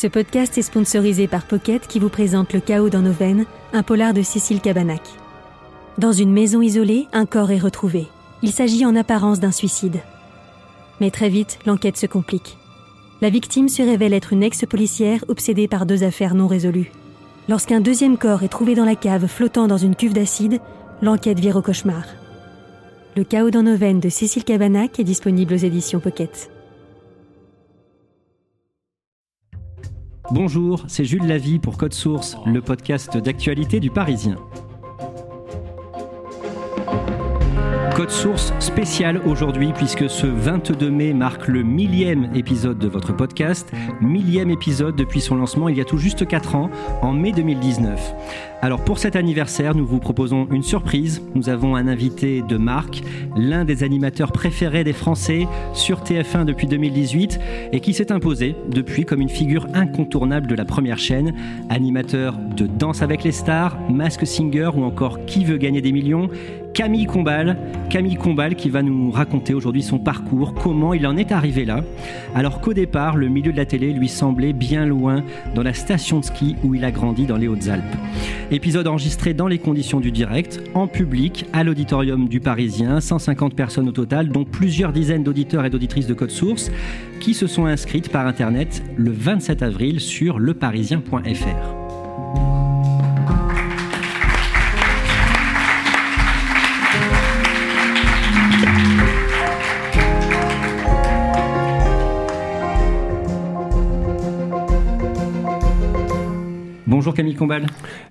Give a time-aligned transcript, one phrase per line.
[0.00, 3.82] Ce podcast est sponsorisé par Pocket qui vous présente Le chaos dans nos veines, un
[3.82, 5.02] polar de Cécile Cabanac.
[5.98, 8.06] Dans une maison isolée, un corps est retrouvé.
[8.42, 9.98] Il s'agit en apparence d'un suicide.
[11.00, 12.58] Mais très vite, l'enquête se complique.
[13.22, 16.92] La victime se révèle être une ex-policière obsédée par deux affaires non résolues.
[17.48, 20.60] Lorsqu'un deuxième corps est trouvé dans la cave flottant dans une cuve d'acide,
[21.02, 22.04] l'enquête vire au cauchemar.
[23.16, 26.52] Le chaos dans nos veines de Cécile Cabanac est disponible aux éditions Pocket.
[30.30, 34.36] Bonjour, c'est Jules Lavie pour Code Source, le podcast d'actualité du Parisien.
[37.96, 43.72] Code Source spécial aujourd'hui puisque ce 22 mai marque le millième épisode de votre podcast,
[44.02, 48.14] millième épisode depuis son lancement il y a tout juste 4 ans, en mai 2019.
[48.60, 51.22] Alors pour cet anniversaire, nous vous proposons une surprise.
[51.36, 53.02] Nous avons un invité de marque,
[53.36, 57.38] l'un des animateurs préférés des Français sur TF1 depuis 2018
[57.72, 61.34] et qui s'est imposé depuis comme une figure incontournable de la première chaîne,
[61.68, 66.28] animateur de Danse avec les stars, Mask Singer ou encore Qui veut gagner des millions.
[66.74, 67.56] Camille Combal,
[67.90, 71.82] Camille Combal qui va nous raconter aujourd'hui son parcours, comment il en est arrivé là,
[72.36, 75.24] alors qu'au départ, le milieu de la télé lui semblait bien loin
[75.56, 77.96] dans la station de ski où il a grandi dans les Hautes-Alpes.
[78.50, 83.88] Épisode enregistré dans les conditions du direct, en public, à l'auditorium du Parisien, 150 personnes
[83.88, 86.70] au total, dont plusieurs dizaines d'auditeurs et d'auditrices de Code Source,
[87.20, 92.67] qui se sont inscrites par Internet le 27 avril sur leparisien.fr.
[106.98, 107.64] Bonjour Camille Combal.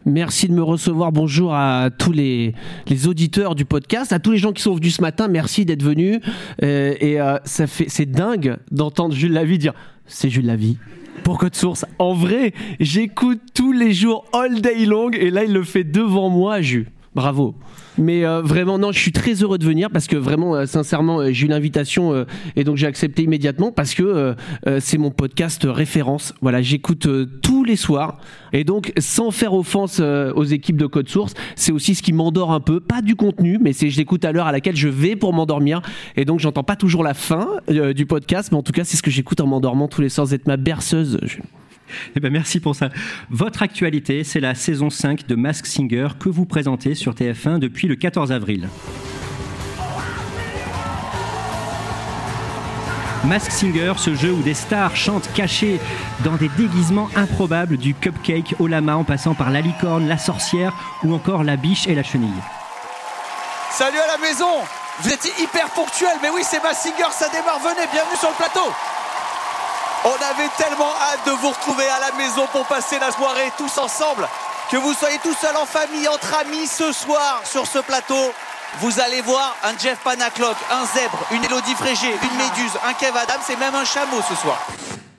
[0.05, 1.11] Merci de me recevoir.
[1.11, 2.53] Bonjour à tous les,
[2.87, 5.27] les auditeurs du podcast, à tous les gens qui sont venus ce matin.
[5.27, 6.21] Merci d'être venus.
[6.63, 9.73] Euh, et euh, ça fait, c'est dingue d'entendre Jules Lavie dire
[10.05, 10.77] c'est Jules Lavie.
[11.25, 11.85] Pour Code Source.
[11.99, 16.29] En vrai, j'écoute tous les jours, all day long, et là, il le fait devant
[16.29, 16.87] moi, Jules.
[17.17, 17.55] Bravo.
[17.97, 21.19] Mais euh, vraiment, non, je suis très heureux de venir parce que vraiment, euh, sincèrement,
[21.19, 24.35] euh, j'ai eu l'invitation et donc j'ai accepté immédiatement parce que
[24.79, 26.35] c'est mon podcast référence.
[26.41, 27.07] Voilà, j'écoute
[27.41, 28.19] tous les soirs
[28.53, 32.51] et donc sans faire offense aux équipes de Code Source, c'est aussi ce qui m'endort
[32.51, 32.79] un peu.
[32.79, 35.81] Pas du contenu, mais c'est je l'écoute à l'heure à laquelle je vais pour m'endormir
[36.15, 39.01] et donc j'entends pas toujours la fin du podcast, mais en tout cas, c'est ce
[39.01, 40.27] que j'écoute en m'endormant tous les soirs.
[40.27, 41.19] Vous ma berceuse.
[42.15, 42.89] Eh ben, merci pour ça.
[43.29, 47.87] Votre actualité, c'est la saison 5 de Mask Singer que vous présentez sur TF1 depuis
[47.87, 48.67] le 14 avril.
[53.25, 55.79] Mask Singer, ce jeu où des stars chantent cachées
[56.23, 60.73] dans des déguisements improbables du cupcake au lama en passant par la licorne, la sorcière
[61.03, 62.29] ou encore la biche et la chenille.
[63.69, 64.47] Salut à la maison
[65.01, 68.71] Vous étiez hyper ponctuel, mais oui, c'est Massinger, ça démarre, venez, bienvenue sur le plateau
[70.05, 73.77] On avait tellement hâte de vous retrouver à la maison pour passer la soirée tous
[73.77, 74.27] ensemble,
[74.71, 78.33] que vous soyez tout seul en famille, entre amis ce soir sur ce plateau.
[78.79, 83.17] Vous allez voir un Jeff Panaclock, un zèbre, une Elodie Frégé, une méduse, un Kev
[83.17, 84.59] Adams et même un chameau ce soir.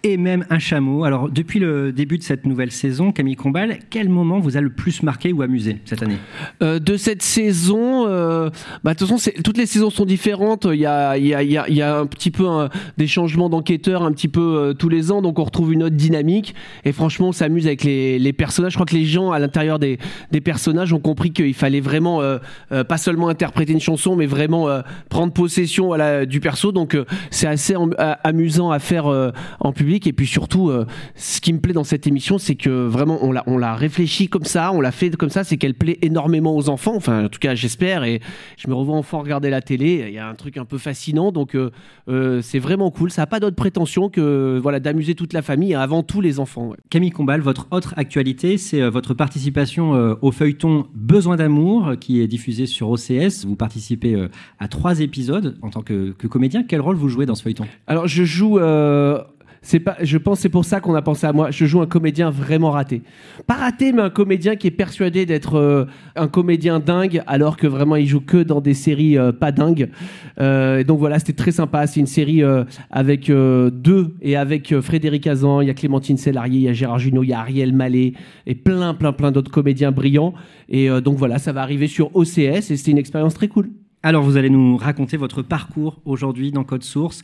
[0.04, 1.04] Et même un chameau.
[1.04, 4.70] Alors, depuis le début de cette nouvelle saison, Camille Combal, quel moment vous a le
[4.70, 6.18] plus marqué ou amusé cette année?
[6.62, 8.48] Euh, de cette saison, euh,
[8.84, 10.68] bah, de toute façon, toutes les saisons sont différentes.
[10.70, 14.88] Il y a, un petit peu un- des changements d'enquêteurs un petit peu euh, tous
[14.88, 16.54] les ans, donc on retrouve une autre dynamique.
[16.84, 18.72] Et franchement, on s'amuse avec les, personnages.
[18.72, 19.98] Je crois que les gens à l'intérieur des,
[20.44, 22.38] personnages ont compris qu'il fallait vraiment euh,
[22.70, 25.94] euh, pas seulement interpréter une chanson, mais vraiment euh, prendre possession
[26.26, 26.72] du perso.
[26.72, 27.74] Donc euh, c'est assez
[28.22, 29.30] amusant à faire euh,
[29.60, 29.87] en public.
[29.96, 33.32] Et puis surtout, euh, ce qui me plaît dans cette émission, c'est que vraiment on
[33.32, 36.56] l'a on l'a réfléchi comme ça, on l'a fait comme ça, c'est qu'elle plaît énormément
[36.56, 36.94] aux enfants.
[36.96, 38.04] Enfin, en tout cas, j'espère.
[38.04, 38.20] Et
[38.56, 40.04] je me revois enfant regarder la télé.
[40.08, 41.70] Il y a un truc un peu fascinant, donc euh,
[42.08, 43.10] euh, c'est vraiment cool.
[43.10, 46.40] Ça n'a pas d'autre prétention que voilà d'amuser toute la famille et avant tout les
[46.40, 46.68] enfants.
[46.68, 46.76] ouais.
[46.90, 52.20] Camille Combal, votre autre actualité, c'est euh, votre participation euh, au feuilleton Besoin d'amour, qui
[52.20, 53.44] est diffusé sur OCS.
[53.46, 56.62] Vous participez euh, à trois épisodes en tant que, que comédien.
[56.62, 57.64] Quel rôle vous jouez dans ce feuilleton?
[57.86, 58.58] Alors je joue.
[58.58, 59.22] euh,
[60.00, 61.50] Je pense, c'est pour ça qu'on a pensé à moi.
[61.50, 63.02] Je joue un comédien vraiment raté,
[63.46, 65.84] pas raté, mais un comédien qui est persuadé d'être euh,
[66.16, 69.90] un comédien dingue, alors que vraiment il joue que dans des séries euh, pas dingues.
[70.40, 71.86] Euh, donc voilà, c'était très sympa.
[71.86, 72.42] C'est une série
[72.90, 76.98] avec deux et avec Frédéric Azan, il y a Clémentine Sellarié, il y a Gérard
[76.98, 78.12] Jugnot, il y a Ariel Mallet
[78.46, 80.34] et plein, plein, plein d'autres comédiens brillants.
[80.68, 83.70] Et donc voilà, ça va arriver sur OCS et c'était une expérience très cool.
[84.02, 87.22] Alors, vous allez nous raconter votre parcours aujourd'hui dans Code Source.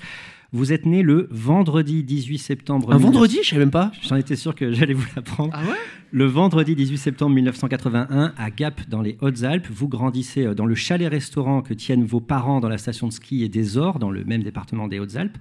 [0.55, 2.93] Vous êtes né le vendredi 18 septembre.
[2.93, 3.91] Un 1900 vendredi, je sais même pas.
[4.03, 5.51] J'en étais sûr que j'allais vous l'apprendre.
[5.53, 5.75] Ah ouais?
[6.13, 10.77] Le vendredi 18 septembre 1981, à Gap, dans les Hautes-Alpes, vous grandissez euh, dans le
[10.77, 14.23] chalet-restaurant que tiennent vos parents dans la station de ski et des Ors, dans le
[14.23, 15.37] même département des Hautes-Alpes.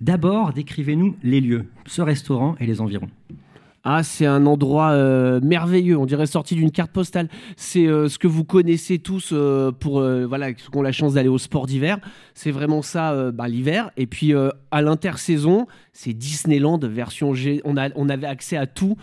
[0.00, 3.08] D'abord, décrivez-nous les lieux, ce restaurant et les environs.
[3.88, 7.28] Ah, c'est un endroit euh, merveilleux, on dirait sorti d'une carte postale.
[7.56, 11.14] C'est euh, ce que vous connaissez tous euh, pour voilà ceux qui ont la chance
[11.14, 12.00] d'aller au sport d'hiver.
[12.34, 13.92] C'est vraiment ça bah, l'hiver.
[13.96, 14.34] Et puis
[14.72, 17.60] à l'intersaison, c'est Disneyland version G.
[17.64, 18.96] On, a, on avait accès à tout.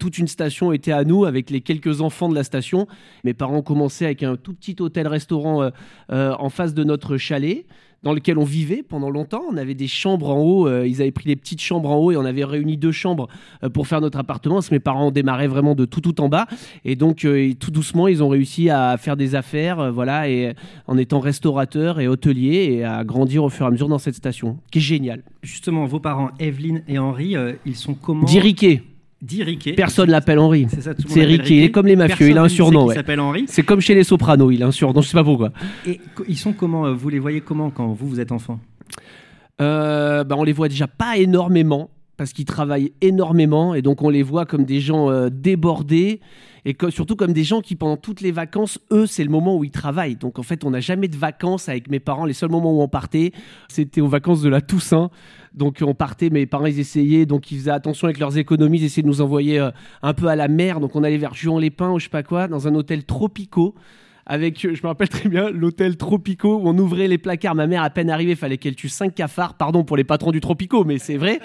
[0.00, 2.88] Toute une station était à nous avec les quelques enfants de la station.
[3.22, 5.70] Mes parents commençaient avec un tout petit hôtel-restaurant
[6.10, 7.64] en face de notre chalet
[8.06, 9.42] dans lequel on vivait pendant longtemps.
[9.50, 10.68] On avait des chambres en haut.
[10.68, 13.26] euh, ils avaient pris les petites chambres en haut et on avait réuni deux chambres
[13.64, 14.54] euh, pour faire notre appartement.
[14.54, 16.46] Parce que mes parents démarraient vraiment de tout tout en bas.
[16.84, 20.54] Et donc, euh, et tout doucement, ils ont réussi à faire des affaires, voilà, et
[20.86, 24.14] en étant restaurateur et hôtelier et à grandir au fur et à mesure dans cette
[24.14, 25.24] station, qui est géniale.
[25.42, 28.82] Justement, vos parents, Evelyne et Henri, ils sont comment Dit Riquet.
[29.22, 29.72] Dit Riquet.
[29.72, 30.66] Personne l'appelle Henri.
[30.68, 31.56] C'est ça, tout le monde C'est l'appelle Riquet.
[31.56, 32.16] Il est comme les mafieux.
[32.16, 32.86] Personne Il a un surnom.
[32.86, 32.94] ouais.
[32.94, 33.44] s'appelle Henri.
[33.48, 34.50] C'est comme chez les Sopranos.
[34.50, 35.00] Il a un surnom.
[35.00, 35.52] Je sais pas pourquoi.
[35.86, 38.60] Et ils sont comment euh, Vous les voyez comment quand vous, vous êtes enfant?
[39.60, 44.10] Euh, bah, on les voit déjà pas énormément parce qu'ils travaillent énormément et donc on
[44.10, 46.20] les voit comme des gens euh, débordés
[46.66, 49.62] et surtout comme des gens qui pendant toutes les vacances, eux, c'est le moment où
[49.62, 50.16] ils travaillent.
[50.16, 52.24] Donc en fait, on n'a jamais de vacances avec mes parents.
[52.24, 53.30] Les seuls moments où on partait,
[53.68, 55.10] c'était aux vacances de la Toussaint.
[55.54, 58.84] Donc on partait, mes parents ils essayaient, donc ils faisaient attention avec leurs économies, ils
[58.84, 59.70] essayaient de nous envoyer euh,
[60.02, 60.80] un peu à la mer.
[60.80, 63.76] Donc on allait vers Juan-les-Pins ou je sais pas quoi, dans un hôtel tropicaux
[64.26, 67.54] avec, euh, je me rappelle très bien, l'hôtel Tropico où on ouvrait les placards.
[67.54, 69.54] Ma mère, à peine arrivée, fallait qu'elle tue cinq cafards.
[69.54, 71.38] Pardon pour les patrons du Tropico, mais c'est vrai.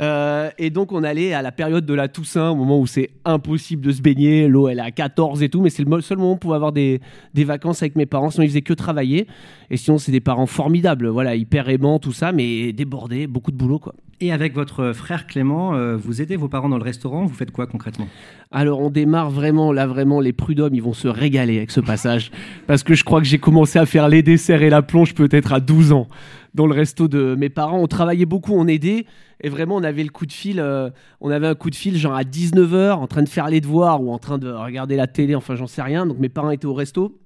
[0.00, 3.10] Euh, et donc, on allait à la période de la Toussaint, au moment où c'est
[3.24, 4.48] impossible de se baigner.
[4.48, 7.00] L'eau, elle est à 14 et tout, mais c'est le seul moment pour avoir des,
[7.34, 8.30] des vacances avec mes parents.
[8.30, 9.26] Sinon, ils faisaient que travailler.
[9.70, 11.08] Et sinon, c'est des parents formidables.
[11.08, 13.94] Voilà, hyper aimants, tout ça, mais débordés, beaucoup de boulot, quoi.
[14.20, 17.24] Et avec votre frère Clément, euh, vous aidez vos parents dans le restaurant?
[17.24, 18.08] Vous faites quoi concrètement?
[18.52, 22.30] Alors on démarre vraiment, là vraiment, les prud'hommes, ils vont se régaler avec ce passage.
[22.66, 25.52] Parce que je crois que j'ai commencé à faire les desserts et la plonge peut-être
[25.52, 26.08] à 12 ans.
[26.54, 29.06] Dans le resto de mes parents, on travaillait beaucoup, on aidait.
[29.44, 30.88] Et vraiment, on avait le coup de fil, euh,
[31.20, 34.02] on avait un coup de fil genre à 19h, en train de faire les devoirs
[34.02, 36.06] ou en train de regarder la télé, enfin j'en sais rien.
[36.06, 37.20] Donc mes parents étaient au resto.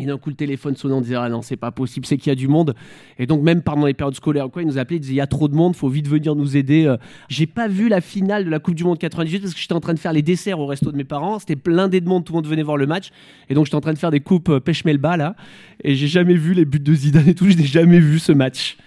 [0.00, 2.30] Et d'un coup, le téléphone sonnant, on disait Ah non, c'est pas possible, c'est qu'il
[2.30, 2.74] y a du monde.
[3.16, 5.20] Et donc, même pendant les périodes scolaires, quoi, ils nous appelaient, ils disaient Il y
[5.20, 6.86] a trop de monde, faut vite venir nous aider.
[6.86, 6.96] Euh,
[7.28, 9.80] J'ai pas vu la finale de la Coupe du Monde 98 parce que j'étais en
[9.80, 11.38] train de faire les desserts au resto de mes parents.
[11.38, 13.10] C'était blindé de monde, tout le monde venait voir le match.
[13.48, 15.36] Et donc, j'étais en train de faire des coupes euh, pêche-melba là.
[15.84, 18.32] Et j'ai jamais vu les buts de Zidane et tout, je n'ai jamais vu ce
[18.32, 18.78] match.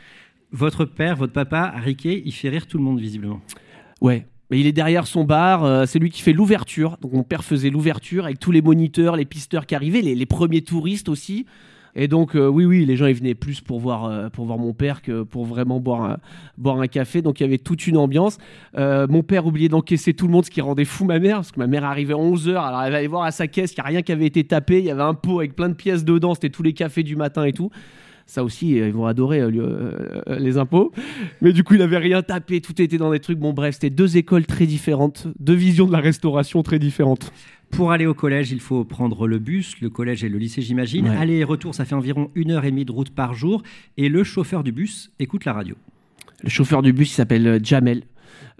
[0.55, 3.41] Votre père, votre papa, Riquet, il fait rire tout le monde visiblement.
[3.99, 4.25] Ouais.
[4.49, 6.97] Mais il est derrière son bar, euh, c'est lui qui fait l'ouverture.
[7.01, 10.61] Donc mon père faisait l'ouverture avec tous les moniteurs, les pisteurs qui arrivaient, les, premiers
[10.61, 11.45] touristes aussi.
[11.93, 14.57] Et donc euh, oui, oui, les gens ils venaient plus pour voir, euh, pour voir
[14.57, 16.17] mon père que pour vraiment boire un,
[16.57, 17.21] boire un café.
[17.21, 18.37] Donc il y avait toute une ambiance.
[18.77, 21.59] Mon père oubliait d'encaisser tout le monde, ce qui rendait fou ma mère, parce que
[21.59, 23.89] ma mère arrivait à 11h, alors elle allait voir à sa caisse qu'il n'y a
[23.89, 26.33] rien qui avait été tapé, il y avait un pot avec plein de pièces dedans,
[26.33, 27.71] c'était tous les cafés du matin et tout.
[28.25, 29.51] Ça aussi, euh, ils vont adorer euh,
[30.27, 30.91] euh, les impôts.
[31.41, 33.37] Mais du coup, il avait rien tapé, tout était dans des trucs.
[33.37, 37.31] Bon, bref, c'était deux écoles très différentes, deux visions de la restauration très différentes.
[37.71, 41.09] Pour aller au collège, il faut prendre le bus, le collège et le lycée, j'imagine.
[41.09, 41.15] Ouais.
[41.15, 43.63] Aller et retour, ça fait environ une heure et demie de route par jour.
[43.97, 45.75] Et le chauffeur du bus écoute la radio.
[46.43, 48.03] Le chauffeur du bus, il s'appelle Jamel.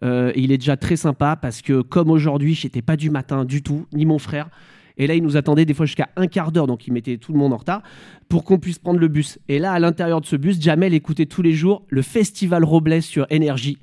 [0.03, 3.61] Euh, il est déjà très sympa parce que, comme aujourd'hui, j'étais pas du matin du
[3.61, 4.49] tout, ni mon frère.
[4.97, 7.33] Et là, il nous attendait des fois jusqu'à un quart d'heure, donc il mettait tout
[7.33, 7.81] le monde en retard
[8.29, 9.39] pour qu'on puisse prendre le bus.
[9.49, 13.01] Et là, à l'intérieur de ce bus, Jamel écoutait tous les jours le Festival Robles
[13.01, 13.77] sur Énergie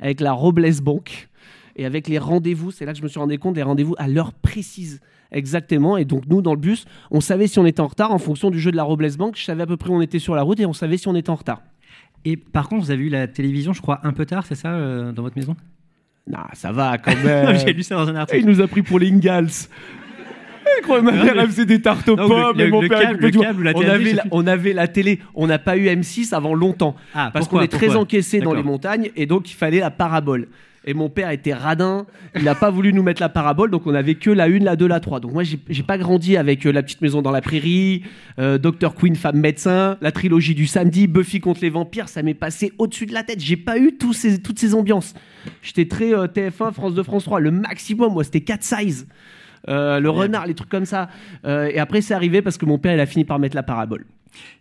[0.00, 1.28] avec la Robles Bank
[1.76, 2.70] et avec les rendez-vous.
[2.70, 5.00] C'est là que je me suis rendu compte, les rendez-vous à l'heure précise.
[5.30, 5.96] Exactement.
[5.96, 8.50] Et donc, nous, dans le bus, on savait si on était en retard en fonction
[8.50, 9.36] du jeu de la Robles Bank.
[9.36, 11.08] Je savais à peu près où on était sur la route et on savait si
[11.08, 11.62] on était en retard.
[12.24, 14.72] Et par contre, vous avez eu la télévision, je crois, un peu tard, c'est ça,
[14.72, 15.54] euh, dans votre maison?
[16.26, 17.58] Non, ça va quand même.
[17.64, 18.46] J'ai lu ça dans un Il article.
[18.46, 19.48] nous a pris pour les Ingalls.
[20.84, 22.88] Quoi, Ma mère, le- elle faisait des tartes aux Non, pommes le- et mon le
[22.88, 25.18] père câble- le câble la on, avait la, sais on avait la télé.
[25.34, 26.96] On n'a pas eu M6 avant longtemps.
[27.14, 30.48] Ah, Parce qu'on est très encaissé dans les montagnes et donc il fallait la parabole.
[30.84, 33.94] Et mon père était radin, il n'a pas voulu nous mettre la parabole, donc on
[33.94, 35.20] avait que la 1, la 2, la 3.
[35.20, 38.04] Donc moi, j'ai pas grandi avec euh, La petite maison dans la prairie,
[38.38, 38.94] euh, Dr.
[38.94, 43.04] Queen, femme médecin, la trilogie du samedi, Buffy contre les vampires, ça m'est passé au-dessus
[43.04, 43.40] de la tête.
[43.40, 45.12] J'ai pas eu tous ces, toutes ces ambiances.
[45.62, 47.40] J'étais très euh, TF1, France 2, France 3.
[47.40, 49.06] Le maximum, moi, c'était 4 size.
[49.68, 51.08] Euh, le renard, les trucs comme ça.
[51.44, 53.62] Euh, et après, c'est arrivé parce que mon père, il a fini par mettre la
[53.62, 54.04] parabole.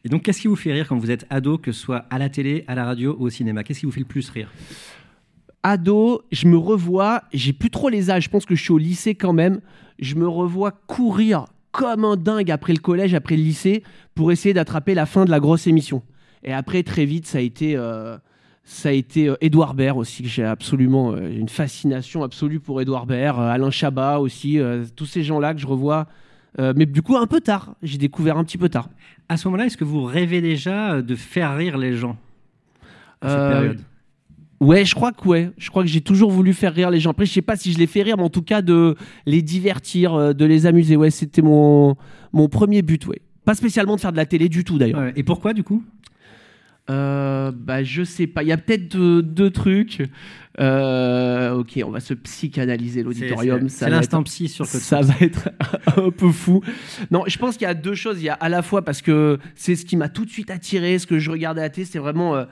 [0.05, 2.17] Et donc, qu'est-ce qui vous fait rire quand vous êtes ado, que ce soit à
[2.17, 3.63] la télé, à la radio ou au cinéma?
[3.63, 4.49] Qu'est-ce qui vous fait le plus rire?
[5.63, 8.77] Ado, je me revois, j'ai plus trop les âges, je pense que je suis au
[8.77, 9.59] lycée quand même,
[9.99, 13.83] je me revois courir comme un dingue après le collège, après le lycée,
[14.15, 16.03] pour essayer d'attraper la fin de la grosse émission.
[16.43, 18.17] Et après, très vite, ça a été, euh,
[18.69, 22.81] ça a été euh, Édouard Baird aussi, que j'ai absolument euh, une fascination absolue pour
[22.81, 24.59] Édouard Baird, euh, Alain Chabat aussi,
[24.95, 26.05] tous ces gens-là que je revois.
[26.59, 28.89] Euh, mais du coup, un peu tard, j'ai découvert un petit peu tard.
[29.29, 32.17] À ce moment-là, est-ce que vous rêvez déjà de faire rire les gens
[33.21, 33.79] à cette Euh, période?
[34.59, 35.51] Ouais, je crois que ouais.
[35.57, 37.11] Je crois que j'ai toujours voulu faire rire les gens.
[37.11, 38.95] Après, je sais pas si je les fais rire, mais en tout cas de
[39.25, 40.95] les divertir, de les amuser.
[40.97, 41.95] Ouais, c'était mon
[42.33, 43.05] mon premier but.
[43.07, 43.21] Ouais.
[43.45, 44.99] Pas spécialement de faire de la télé du tout d'ailleurs.
[44.99, 45.13] Ouais.
[45.15, 45.83] Et pourquoi, du coup?
[46.89, 48.43] Euh, bah je sais pas.
[48.43, 50.03] Il y a peut-être deux, deux trucs.
[50.59, 53.69] Euh, ok, on va se psychanalyser l'auditorium.
[53.69, 55.49] C'est- l'instant psy sur Code ça va être
[55.97, 56.61] un peu fou.
[57.11, 58.19] Non, je pense qu'il y a deux choses.
[58.21, 60.49] Il y a à la fois parce que c'est ce qui m'a tout de suite
[60.49, 62.45] attiré, ce que je regardais à la télé, c'est vraiment euh,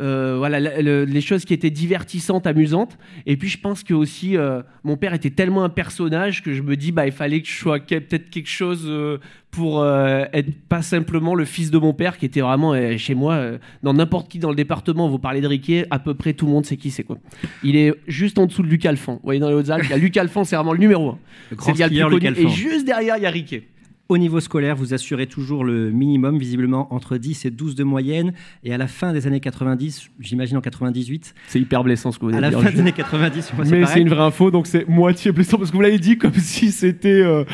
[0.00, 2.96] euh, voilà le- le- les choses qui étaient divertissantes, amusantes.
[3.26, 6.62] Et puis je pense que aussi euh, mon père était tellement un personnage que je
[6.62, 9.18] me dis bah il fallait que je sois que- peut-être quelque chose euh,
[9.50, 13.42] pour être pas simplement le fils de mon père qui était vraiment chez moi
[13.82, 15.08] dans n'importe qui dans le département.
[15.08, 17.16] Vous parlez de Riquet, à peu près tout le monde sait qui c'est quoi.
[17.64, 19.14] Il est juste en dessous de Luc Alphand.
[19.14, 21.18] Vous voyez dans les Hautes-Alpes, il y a Luc Alphand, c'est vraiment le numéro un.
[21.50, 21.72] Le C'est grand
[22.10, 22.46] le plus Luc connu.
[22.46, 23.62] Et juste derrière, il y a Riquet.
[24.10, 28.32] Au niveau scolaire, vous assurez toujours le minimum, visiblement entre 10 et 12 de moyenne.
[28.64, 32.24] Et à la fin des années 90, j'imagine en 98, C'est hyper blessant ce que
[32.24, 32.60] vous à allez la dire.
[32.62, 35.58] fin Je- des années 90, moi, Mais c'est une vraie info, donc c'est moitié blessant
[35.58, 37.44] parce que vous l'avez dit comme si c'était euh,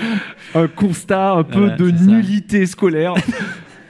[0.54, 3.14] un constat un peu de nullité scolaire.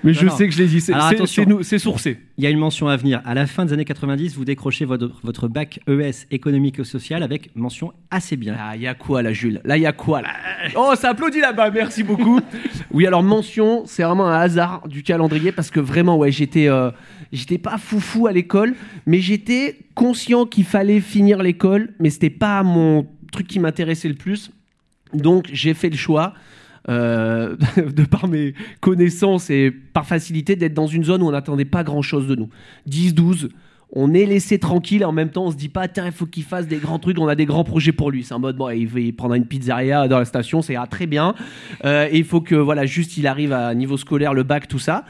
[0.05, 2.19] Mais je Non, sais que je l'ai dit, c'est sourcé.
[2.37, 3.23] Il y a une mention à venir.
[3.25, 7.23] À la fin des années 90, vous décrochez votre, votre bac ES économique et social
[7.23, 8.55] avec mention assez bien.
[8.59, 9.61] Ah, il y a quoi là, Jules?
[9.65, 10.29] Là, il y a quoi là?
[10.77, 12.39] Oh, ça applaudit là-bas, merci beaucoup.
[12.93, 16.91] oui, alors mention, c'est vraiment un hasard du calendrier parce que vraiment, ouais, j'étais, euh,
[17.33, 18.75] j'étais pas foufou à l'école,
[19.07, 24.15] mais j'étais conscient qu'il fallait finir l'école, mais c'était pas mon truc qui m'intéressait le
[24.15, 24.51] plus.
[25.15, 26.35] Donc, j'ai fait le choix.
[26.89, 31.65] Euh, de par mes connaissances et par facilité d'être dans une zone où on n'attendait
[31.65, 32.49] pas grand chose de nous.
[32.87, 33.49] 10, 12,
[33.97, 36.43] on est laissé tranquille en même temps on se dit pas tiens il faut qu'il
[36.43, 38.25] fasse des grands trucs on a des grands projets pour lui.
[38.25, 41.07] C'est en mode bon il va il prendra une pizzeria dans la station ira très
[41.07, 41.35] bien.
[41.85, 44.79] Euh, et il faut que voilà juste il arrive à niveau scolaire le bac tout
[44.79, 45.05] ça.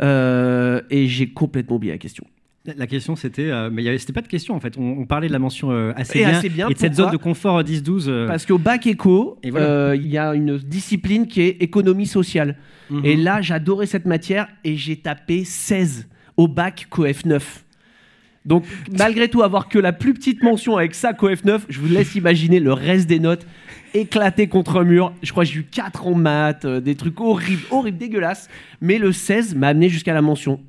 [0.00, 2.24] Euh, et j'ai complètement oublié la question
[2.66, 3.50] La question, c'était.
[3.50, 4.76] euh, mais c'était pas de question, en fait.
[4.76, 6.94] On, on parlait de la mention euh, assez, Et bien, assez bien, et de cette
[6.94, 8.04] zone de confort euh, 10-12.
[8.08, 9.94] euh, parce qu'au bac éco voilà.
[9.94, 12.56] il y a une discipline qui est économie sociale
[12.90, 13.04] mhm.
[13.04, 17.64] Et là, j'adorais cette matière et j'ai tapé 16 au bac COEF 9.
[18.44, 18.64] Donc,
[18.96, 22.14] malgré tout, avoir que la plus petite mention avec ça, COEF 9, je vous laisse
[22.14, 23.46] imaginer le reste des notes
[23.94, 25.12] éclaté contre un mur.
[25.22, 28.48] Je crois que j'ai eu 4 en maths, des trucs horribles, horribles, dégueulasses.
[28.82, 30.60] Mais le 16 m'a amené jusqu'à la mention.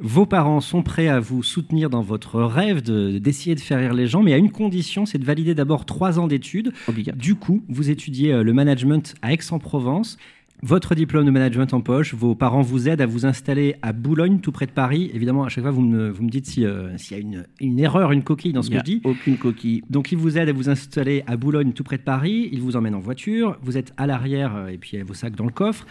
[0.00, 3.94] Vos parents sont prêts à vous soutenir dans votre rêve de- d'essayer de, faire rire
[3.94, 6.72] les gens, mais à une condition, c'est de valider d'abord trois ans d'études.
[7.16, 10.16] Du coup, vous étudiez euh, le management à Aix-en-Provence.
[10.62, 14.38] Votre diplôme de management en poche, vos parents vous aident à vous installer à Boulogne,
[14.40, 15.10] tout près de Paris.
[15.12, 17.78] Évidemment, à chaque fois, vous me, vous me dites euh, s'il y a une, une
[17.78, 19.00] erreur, une coquille dans ce Il que je dis.
[19.04, 19.82] aucune coquille.
[19.90, 22.48] Donc, ils vous aident à vous installer à Boulogne, tout près de Paris.
[22.50, 23.58] Ils vous emmènent en voiture.
[23.62, 25.86] Vous êtes à l'arrière euh, et puis il y a vos sacs dans le coffre.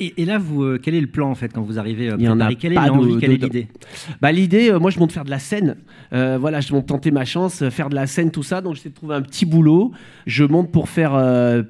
[0.00, 2.16] Et, et là, vous, euh, quel est le plan en fait quand vous arrivez euh,
[2.18, 3.66] Il y en a Paris Quelle est pas de- l'envie Quelle est l'idée?
[4.20, 5.76] Bah, l'idée, euh, moi, je monte faire de la scène.
[6.12, 8.60] Euh, voilà, je monte tenter ma chance, faire de la scène, tout ça.
[8.60, 9.90] Donc, j'essaie de trouver un petit boulot.
[10.26, 11.12] Je monte pour faire,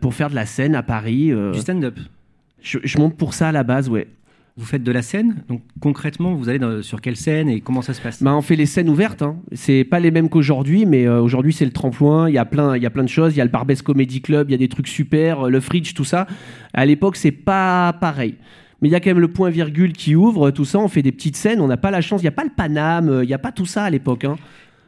[0.00, 1.32] pour faire de la scène à Paris.
[1.52, 1.98] Du stand-up?
[2.60, 4.08] je, je monte pour ça à la base, ouais.
[4.58, 5.44] Vous faites de la scène.
[5.48, 8.20] Donc concrètement, vous allez dans- sur quelle scène et comment ça se passe?
[8.22, 9.22] Bah, on fait les scènes ouvertes.
[9.22, 9.36] Hein.
[9.52, 12.28] C'est pas les mêmes qu'aujourd'hui, mais euh, aujourd'hui c'est le tremplin.
[12.28, 13.34] Il y a plein, il y a plein de choses.
[13.34, 15.60] Il y a le Barbès Comedy Club, il y a des trucs super, euh, le
[15.60, 16.26] Fridge, tout ça.
[16.74, 18.34] À l'époque, c'est pas pareil.
[18.82, 20.78] Mais il y a quand même le point virgule qui ouvre, tout ça.
[20.80, 21.60] On fait des petites scènes.
[21.60, 22.20] On n'a pas la chance.
[22.20, 23.08] Il n'y a pas le Paname.
[23.08, 24.24] euh, Il n'y a pas tout ça à l'époque.
[24.24, 24.36] Hein.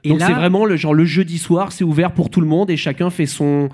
[0.03, 2.47] Et Donc là- c'est vraiment le genre le jeudi soir, c'est ouvert pour tout le
[2.47, 3.69] monde et chacun fait son.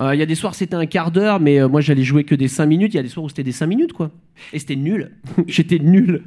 [0.00, 2.24] Euh, Il y a des soirs c'était un quart d'heure, mais euh, moi j'allais jouer
[2.24, 2.94] que des 5 minutes.
[2.94, 4.10] Il y a des soirs où c'était des 5 minutes quoi.
[4.52, 5.12] Et c'était nul.
[5.46, 6.22] J'étais nul.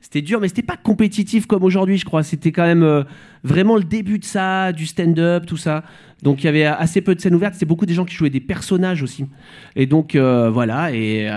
[0.00, 2.22] C'était dur, mais c'était pas compétitif comme aujourd'hui, je crois.
[2.22, 3.04] C'était quand même euh,
[3.44, 5.84] vraiment le début de ça, du stand-up, tout ça.
[6.22, 7.54] Donc il y avait assez peu de scènes ouvertes.
[7.54, 9.26] C'était beaucoup des gens qui jouaient des personnages aussi.
[9.74, 10.94] Et donc voilà.
[10.94, 11.28] Et,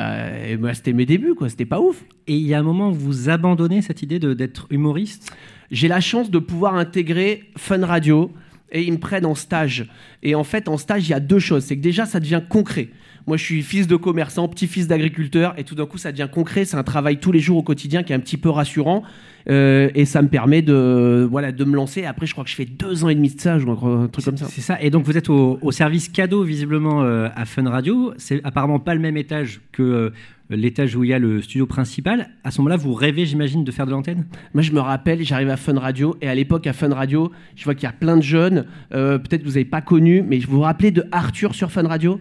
[0.47, 1.49] et moi c'était mes débuts quoi.
[1.49, 2.03] C'était pas ouf.
[2.27, 5.35] Et il y a un moment où vous abandonnez cette idée d'être humoriste?
[5.71, 8.31] J'ai la chance de pouvoir intégrer Fun Radio
[8.75, 9.87] et ils me prennent en stage.
[10.21, 11.63] Et en fait, en stage, il y a deux choses.
[11.63, 12.89] C'est que déjà, ça devient concret.
[13.27, 16.63] Moi, je suis fils de commerçant, petit-fils d'agriculteur, et tout d'un coup, ça devient concret.
[16.63, 19.01] C'est un travail tous les jours au quotidien qui est un petit peu rassurant.
[19.49, 22.05] Euh, et ça me permet de, voilà, de me lancer.
[22.05, 24.25] Après, je crois que je fais deux ans et demi de stage, ou un truc
[24.25, 24.45] comme ça.
[24.47, 24.79] C'est ça.
[24.81, 28.13] Et donc, vous êtes au, au service cadeau, visiblement, euh, à Fun Radio.
[28.17, 30.09] C'est apparemment pas le même étage que euh,
[30.51, 32.29] l'étage où il y a le studio principal.
[32.43, 34.25] À ce moment-là, vous rêvez, j'imagine, de faire de l'antenne?
[34.53, 37.63] Moi, je me rappelle, j'arrive à Fun Radio, et à l'époque, à Fun Radio, je
[37.63, 38.65] vois qu'il y a plein de jeunes.
[38.93, 41.87] euh, Peut-être que vous n'avez pas connu, mais vous vous rappelez de Arthur sur Fun
[41.87, 42.19] Radio?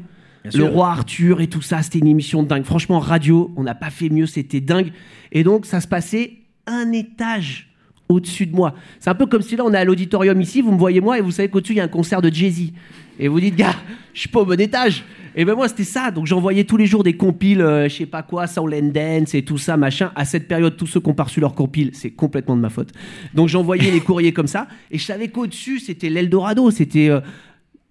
[0.52, 2.64] Le roi Arthur et tout ça, c'était une émission de dingue.
[2.64, 4.92] Franchement, radio, on n'a pas fait mieux, c'était dingue.
[5.32, 6.34] Et donc, ça se passait
[6.66, 7.68] un étage
[8.08, 8.74] au-dessus de moi.
[9.00, 11.18] C'est un peu comme si là, on est à l'auditorium ici, vous me voyez moi,
[11.18, 12.72] et vous savez qu'au-dessus, il y a un concert de Jay-Z.
[13.18, 13.76] Et vous dites, gars,
[14.12, 15.04] je suis pas au bon étage.
[15.36, 16.10] Et ben moi, c'était ça.
[16.10, 19.34] Donc, j'envoyais tous les jours des compiles, euh, je sais pas quoi, Soul and Dance
[19.34, 20.12] et tout ça, machin.
[20.14, 22.70] À cette période, tous ceux qui ont pas reçu leurs compiles, c'est complètement de ma
[22.70, 22.90] faute.
[23.32, 24.68] Donc, j'envoyais les courriers comme ça.
[24.90, 26.70] Et je savais qu'au-dessus, c'était l'Eldorado.
[26.70, 27.08] C'était.
[27.08, 27.20] euh,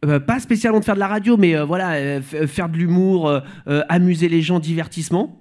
[0.03, 3.41] euh, pas spécialement de faire de la radio, mais euh, voilà, euh, faire de l'humour,
[3.89, 5.39] amuser les gens, divertissement.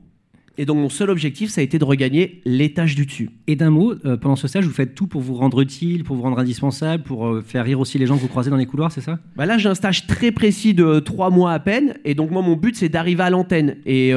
[0.59, 3.31] Et donc mon seul objectif, ça a été de regagner l'étage du dessus.
[3.47, 6.23] Et d'un mot, pendant ce stage, vous faites tout pour vous rendre utile, pour vous
[6.23, 9.01] rendre indispensable, pour faire rire aussi les gens que vous croisez dans les couloirs, c'est
[9.01, 9.19] ça?
[9.35, 12.43] Bah là, j'ai un stage très précis de trois mois à peine, et donc moi,
[12.43, 13.77] mon but, c'est d'arriver à l'antenne.
[13.87, 14.13] Et,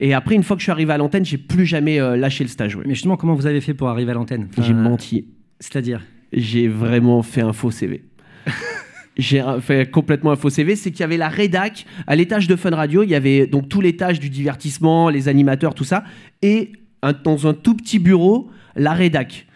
[0.00, 2.50] et après, une fois que je suis arrivé à l'antenne, j'ai plus jamais lâché le
[2.50, 2.74] stage.
[2.74, 2.82] ouais.
[2.84, 4.48] Mais justement, comment vous avez fait pour arriver à l'antenne?
[4.50, 5.26] Enfin, J'ai menti.
[5.60, 6.02] C'est-à-dire?
[6.32, 8.02] J'ai vraiment fait un faux CV.
[9.16, 12.56] J'ai fait complètement un faux CV, c'est qu'il y avait la rédac à l'étage de
[12.56, 16.04] Fun Radio, il y avait donc tout l'étage du divertissement, les animateurs, tout ça,
[16.42, 16.72] et
[17.24, 19.46] dans un tout petit bureau, la rédac.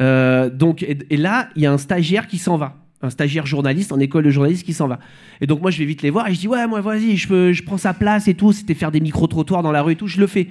[0.00, 3.92] Euh, donc, et, là, il y a un stagiaire qui s'en va, un stagiaire journaliste
[3.92, 4.98] en école de journaliste qui s'en va.
[5.40, 7.28] Et donc moi, je vais vite les voir et je dis ouais, moi vas-y, je,
[7.28, 8.52] peux- je prends sa place et tout.
[8.52, 10.48] C'était faire des micro trottoirs dans la rue et tout, je le fais.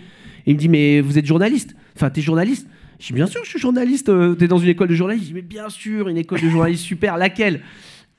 [0.47, 1.75] Il me dit mais vous êtes journaliste?
[1.95, 2.67] Enfin, t'es journaliste?
[2.99, 4.09] Je dis bien sûr, je suis journaliste.
[4.09, 6.49] euh, T'es dans une école de journalisme Je dis mais bien sûr, une école de
[6.49, 7.17] journalisme super.
[7.17, 7.61] Laquelle?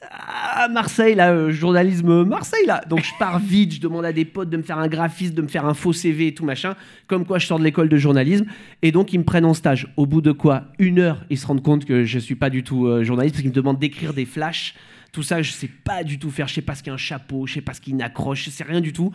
[0.03, 2.83] À Marseille, là, euh, journalisme Marseille, là.
[2.88, 5.43] Donc je pars vite, je demande à des potes de me faire un graphiste, de
[5.43, 6.75] me faire un faux CV et tout machin,
[7.07, 8.47] comme quoi je sors de l'école de journalisme.
[8.83, 9.88] Et donc ils me prennent en stage.
[9.97, 12.62] Au bout de quoi Une heure, ils se rendent compte que je suis pas du
[12.62, 14.75] tout euh, journaliste, parce qu'ils me demandent d'écrire des flashs.
[15.12, 16.47] Tout ça, je sais pas du tout faire.
[16.47, 18.50] Je sais pas ce qu'est un chapeau, je sais pas ce qu'est une accroche, je
[18.50, 19.12] sais rien du tout.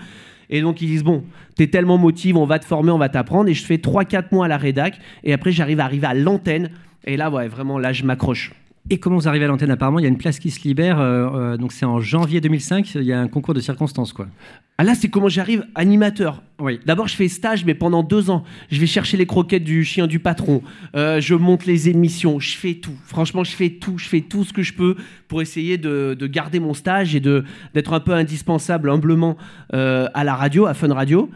[0.50, 1.24] Et donc ils disent bon,
[1.56, 3.50] t'es tellement motivé, on va te former, on va t'apprendre.
[3.50, 5.00] Et je fais 3-4 mois à la rédac.
[5.24, 6.72] Et après j'arrive à arriver à l'antenne.
[7.06, 8.52] Et là, ouais, vraiment, là, je m'accroche.
[8.90, 9.72] Et comment vous arrivez à l'antenne?
[9.72, 11.00] Apparemment, il y a une place qui se libère.
[11.00, 12.96] euh, euh, donc c'est en janvier 2005.
[12.96, 14.28] Il y a un concours de circonstances, quoi.
[14.78, 16.42] Ah là, c'est comment j'arrive animateur.
[16.60, 16.80] Oui.
[16.88, 20.08] D'abord, je fais stage, mais pendant deux ans, je vais chercher les croquettes du chien
[20.08, 20.64] du patron.
[20.96, 22.40] Euh, je monte les émissions.
[22.40, 22.96] Je fais tout.
[23.06, 24.00] Franchement, je fais tout.
[24.00, 24.96] Je fais tout ce que je peux
[25.28, 27.44] pour essayer de, de garder mon stage et de
[27.76, 29.38] d'être un peu indispensable, humblement,
[29.74, 31.30] euh, à la radio, à Fun Radio.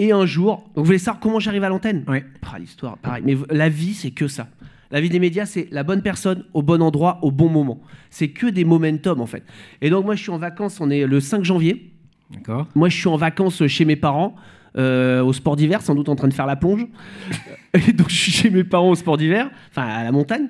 [0.00, 2.04] Et un jour, donc vous voulez savoir comment j'arrive à l'antenne?
[2.08, 2.18] Oui.
[2.52, 3.22] Ah, L'histoire, pareil.
[3.26, 4.48] Mais la vie, c'est que ça.
[4.90, 7.80] La vie des médias, c'est la bonne personne au bon endroit au bon moment.
[8.10, 9.44] C'est que des momentum, en fait.
[9.82, 11.92] Et donc, moi, je suis en vacances, on est le 5 janvier.
[12.30, 12.66] D'accord.
[12.74, 14.34] Moi, je suis en vacances chez mes parents,
[14.76, 16.86] euh, au sport d'hiver, sans doute en train de faire la plonge.
[17.74, 20.48] et donc, je suis chez mes parents au sport d'hiver, enfin à la montagne,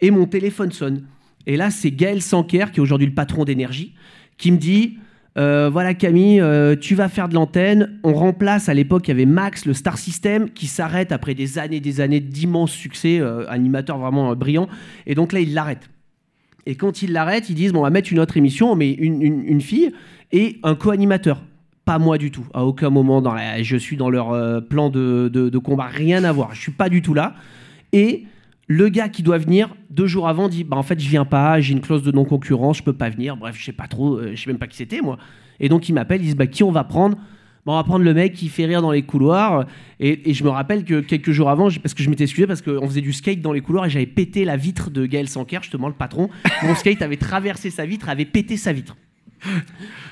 [0.00, 1.04] et mon téléphone sonne.
[1.46, 3.94] Et là, c'est Gaël Sanker, qui est aujourd'hui le patron d'énergie,
[4.36, 4.98] qui me dit
[5.40, 7.98] euh, Voilà, Camille, euh, tu vas faire de l'antenne.
[8.04, 11.58] On remplace, à l'époque, il y avait Max, le Star System, qui s'arrête après des
[11.58, 14.68] années des années d'immenses succès, euh, animateur vraiment brillant.
[15.06, 15.88] Et donc là, il l'arrête.
[16.66, 18.90] Et quand ils l'arrêtent, ils disent bon, on va mettre une autre émission, on met
[18.92, 19.90] une, une- fille
[20.30, 21.42] et un co-animateur.
[21.86, 22.46] Pas moi du tout.
[22.54, 25.86] À aucun moment, dans je suis dans leur plan de, de- de combat.
[25.86, 26.54] Rien à voir.
[26.54, 27.34] Je suis pas du tout là.
[27.92, 28.24] Et
[28.70, 31.60] le gars qui doit venir deux jours avant dit bah en fait je viens pas,
[31.60, 33.36] j'ai une clause de non concurrence, je peux pas venir.
[33.36, 35.18] Bref, je sais pas trop, euh, je sais même pas qui c'était moi.
[35.58, 37.16] Et donc il m'appelle, il dit bah qui on va prendre?
[37.66, 39.66] Bon, on va prendre le mec qui fait rire dans les couloirs.
[39.98, 42.86] Et, je me rappelle que quelques jours avant, parce que je m'étais excusé, parce qu'on
[42.86, 45.88] faisait du skate dans les couloirs et j'avais pété la vitre de Gaël Sanker, justement
[45.88, 46.30] le patron.
[46.62, 48.96] Mon skate avait traversé sa vitre, avait pété sa vitre.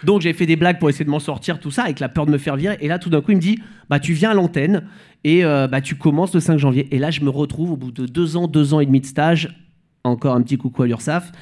[0.04, 2.26] Donc j'ai fait des blagues pour essayer de m'en sortir, tout ça, avec la peur
[2.26, 2.76] de me faire virer.
[2.80, 4.86] Et là, tout d'un coup, il me dit Bah, tu viens à l'antenne
[5.24, 6.88] et euh, bah, tu commences le 5 janvier.
[6.94, 9.06] Et là, je me retrouve au bout de deux ans, deux ans et demi de
[9.06, 9.54] stage.
[10.04, 11.32] Encore un petit coucou à l'URSAF.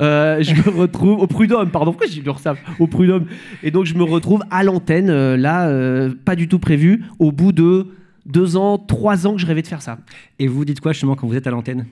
[0.00, 3.26] Euh, je me retrouve au Prud'homme, pardon, pourquoi j'ai l'URSAF Au Prud'homme?
[3.62, 7.32] Et donc, je me retrouve à l'antenne, euh, là, euh, pas du tout prévu, au
[7.32, 7.88] bout de
[8.26, 9.98] deux ans, trois ans que je rêvais de faire ça.
[10.38, 11.86] Et vous dites quoi justement quand vous êtes à l'antenne?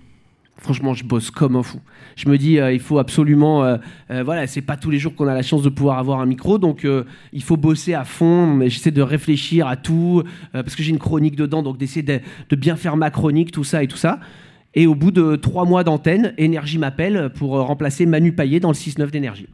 [0.59, 1.81] Franchement, je bosse comme un fou.
[2.15, 3.65] Je me dis, euh, il faut absolument.
[3.65, 3.79] euh,
[4.11, 6.27] euh, voilà, c'est pas tous les jours qu'on a la chance de pouvoir avoir un
[6.27, 6.87] micro, donc
[7.33, 8.61] il faut bosser à fond.
[8.69, 12.77] J'essaie de réfléchir à tout, parce que j'ai une chronique dedans, donc d'essayer de, bien
[12.77, 14.21] faire ma chronique, tout ça et tout ça.
[14.75, 18.75] Et au bout de trois mois d'antenne, Énergie m'appelle pour remplacer Manu Payet dans le
[18.75, 19.49] 6-9 d'énergie.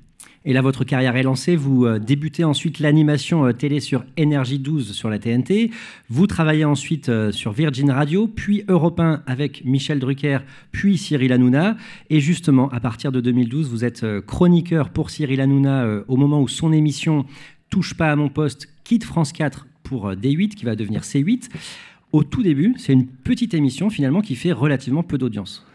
[0.48, 1.56] Et là, votre carrière est lancée.
[1.56, 5.70] Vous euh, débutez ensuite l'animation euh, télé sur Énergie 12 sur la TNT.
[6.08, 10.38] Vous travaillez ensuite euh, sur Virgin Radio, puis Europe 1 avec Michel Drucker,
[10.72, 11.76] puis Cyril Hanouna.
[12.08, 16.48] Et justement, à partir de 2012, vous êtes chroniqueur pour Cyril Hanouna au moment où
[16.48, 17.26] son émission
[17.68, 21.50] Touche pas à mon poste quitte France 4 pour D8, qui va devenir C8.
[22.12, 25.66] Au tout début, c'est une petite émission finalement qui fait relativement peu d'audience.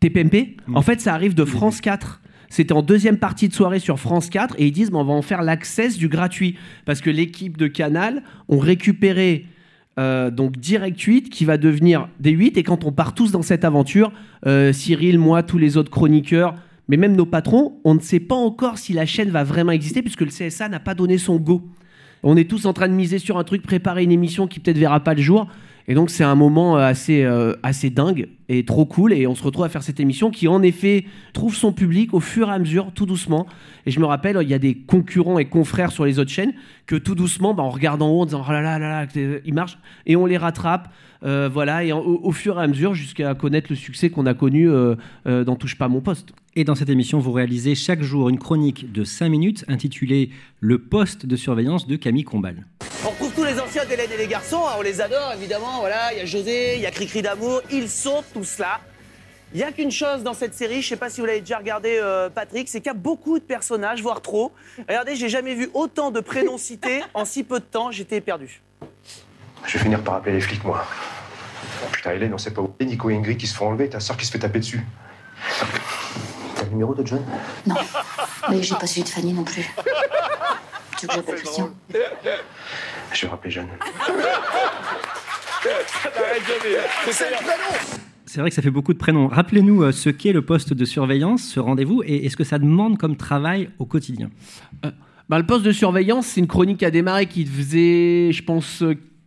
[0.00, 2.20] TPMP En fait, ça arrive de France 4.
[2.48, 5.22] C'était en deuxième partie de soirée sur France 4 et ils disent on va en
[5.22, 9.46] faire l'accès du gratuit parce que l'équipe de Canal ont récupéré
[9.98, 13.42] euh, donc Direct 8 qui va devenir des 8 et quand on part tous dans
[13.42, 14.12] cette aventure,
[14.46, 16.54] euh, Cyril, moi, tous les autres chroniqueurs,
[16.88, 20.02] mais même nos patrons, on ne sait pas encore si la chaîne va vraiment exister
[20.02, 21.62] puisque le CSA n'a pas donné son go.
[22.22, 24.78] On est tous en train de miser sur un truc, préparer une émission qui peut-être
[24.78, 25.48] verra pas le jour.
[25.88, 29.12] Et donc c'est un moment euh, assez, euh, assez dingue et trop cool.
[29.12, 32.20] Et on se retrouve à faire cette émission qui en effet trouve son public au
[32.20, 33.46] fur et à mesure, tout doucement.
[33.86, 36.54] Et je me rappelle, il y a des concurrents et confrères sur les autres chaînes
[36.86, 39.40] que tout doucement, bah, on regarde en haut en disant oh là là là là,
[39.44, 40.92] ils marchent et on les rattrape.
[41.24, 44.68] Euh, voilà, et au, fur et à mesure jusqu'à connaître le succès qu'on a connu
[45.24, 46.32] dans Touche pas mon poste.
[46.54, 50.78] Et dans cette émission, vous réalisez chaque jour une chronique de 5 minutes intitulée Le
[50.78, 52.66] poste de surveillance de Camille Combal.
[53.04, 56.12] On retrouve tous les anciens d'Hélène et les garçons, hein, on les adore évidemment, voilà,
[56.12, 58.80] il y a José, il y a Cricri d'amour, ils sont tous là.
[59.52, 61.40] Il n'y a qu'une chose dans cette série, je ne sais pas si vous l'avez
[61.40, 64.52] déjà regardé euh, Patrick, c'est qu'il y a beaucoup de personnages, voire trop.
[64.88, 68.62] Regardez, j'ai jamais vu autant de prénoms cités en si peu de temps, j'étais perdu.
[69.66, 70.86] Je vais finir par appeler les flics, moi.
[71.92, 72.74] Putain, Hélène, on sait pas où.
[72.80, 74.80] Et Nico et Ingrid qui se font enlever, ta soeur qui se fait taper dessus.
[76.54, 77.22] T'as le numéro de John?
[77.66, 77.74] Non,
[78.48, 79.70] mais j'ai pas celui de Fanny non plus.
[80.98, 81.70] Tu veux que j'appelle Christian
[83.12, 83.68] Je vais rappeler Jeanne.
[88.26, 89.28] C'est vrai que ça fait beaucoup de prénoms.
[89.28, 92.98] Rappelez-nous euh, ce qu'est le poste de surveillance, ce rendez-vous, et est-ce que ça demande
[92.98, 94.30] comme travail au quotidien?
[94.84, 94.90] Euh,
[95.28, 98.82] bah, Le poste de surveillance, c'est une chronique à démarrer qui faisait, je pense,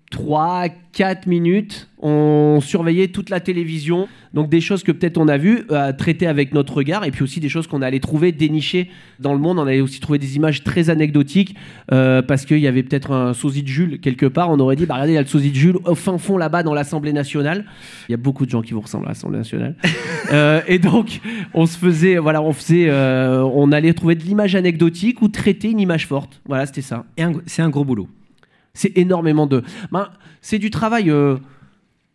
[0.10, 4.08] 3, 4 minutes, on surveillait toute la télévision.
[4.34, 7.12] Donc des choses que peut-être on a vues, euh, à traiter avec notre regard, et
[7.12, 9.60] puis aussi des choses qu'on allait trouver dénichées dans le monde.
[9.60, 11.56] On allait aussi trouver des images très anecdotiques,
[11.92, 14.50] euh, parce qu'il y avait peut-être un sosie de Jules quelque part.
[14.50, 16.38] On aurait dit, bah regardez, il y a le sosie de Jules au fin fond
[16.38, 17.66] là-bas dans l'Assemblée nationale.
[18.08, 19.76] Il y a beaucoup de gens qui vous ressemblent à l'Assemblée nationale.
[20.32, 21.22] Euh, et donc,
[21.56, 25.80] on se faisait, voilà, on faisait, on allait trouver de l'image anecdotique ou traiter une
[25.80, 26.40] image forte.
[26.46, 27.06] Voilà, c'était ça.
[27.18, 28.08] Et c'est un gros boulot.
[28.74, 29.64] C'est énormément de.
[29.92, 30.10] Ben,
[30.42, 31.10] c'est du travail.
[31.10, 31.38] Euh,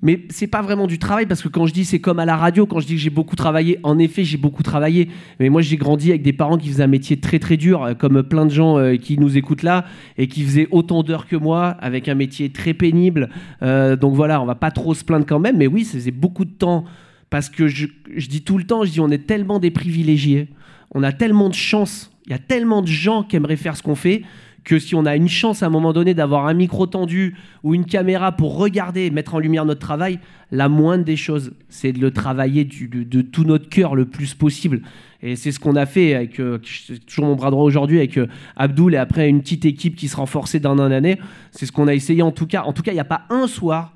[0.02, 2.36] mais c'est pas vraiment du travail parce que quand je dis c'est comme à la
[2.36, 5.08] radio, quand je dis que j'ai beaucoup travaillé, en effet j'ai beaucoup travaillé.
[5.40, 7.94] Mais moi j'ai grandi avec des parents qui faisaient un métier très très dur, euh,
[7.94, 9.86] comme plein de gens euh, qui nous écoutent là,
[10.18, 13.30] et qui faisaient autant d'heures que moi, avec un métier très pénible.
[13.62, 15.56] donc voilà, on va pas trop se plaindre quand même.
[15.56, 16.84] Mais oui, faisait beaucoup de temps
[17.30, 20.48] parce que je, je dis tout le temps, je dis on est tellement des privilégiés,
[20.94, 23.82] on a tellement de chance, il y a tellement de gens qui aimeraient faire ce
[23.82, 24.22] qu'on fait
[24.64, 27.74] que si on a une chance à un moment donné d'avoir un micro tendu ou
[27.74, 30.18] une caméra pour regarder et mettre en lumière notre travail,
[30.50, 34.82] la moindre des choses, c'est de le travailler de, tout notre cœur le plus possible.
[35.22, 36.58] Et c'est ce qu'on a fait avec euh,
[37.06, 40.16] toujours mon bras droit aujourd'hui avec euh, Abdoul et après une petite équipe qui se
[40.16, 41.18] renforçait d'un an année.
[41.50, 42.62] C'est ce qu'on a essayé en tout cas.
[42.64, 43.94] En tout cas, il n'y a pas un soir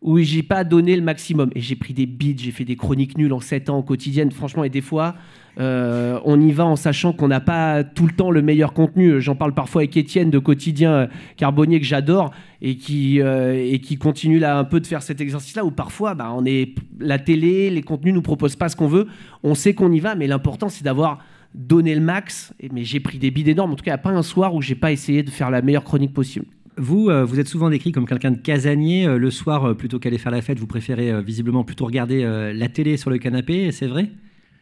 [0.00, 1.50] où j'ai pas donné le maximum.
[1.54, 4.64] Et j'ai pris des beats, j'ai fait des chroniques nulles en 7 ans quotidiennes, franchement,
[4.64, 5.16] et des fois,
[5.58, 9.20] euh, on y va en sachant qu'on n'a pas tout le temps le meilleur contenu.
[9.20, 11.06] J'en parle parfois avec Étienne de Quotidien euh,
[11.36, 12.30] Carbonnier que j'adore
[12.62, 16.14] et qui, euh, et qui continue là un peu de faire cet exercice-là où parfois
[16.14, 19.08] bah, on est, la télé, les contenus nous proposent pas ce qu'on veut.
[19.42, 21.18] On sait qu'on y va, mais l'important c'est d'avoir
[21.54, 22.54] donné le max.
[22.72, 23.72] Mais j'ai pris des bides énormes.
[23.72, 25.50] En tout cas, il n'y a pas un soir où j'ai pas essayé de faire
[25.50, 26.46] la meilleure chronique possible.
[26.78, 29.06] Vous, vous êtes souvent décrit comme quelqu'un de casanier.
[29.06, 32.22] le soir, plutôt qu'aller faire la fête, vous préférez visiblement plutôt regarder
[32.54, 34.10] la télé sur le canapé, c'est vrai?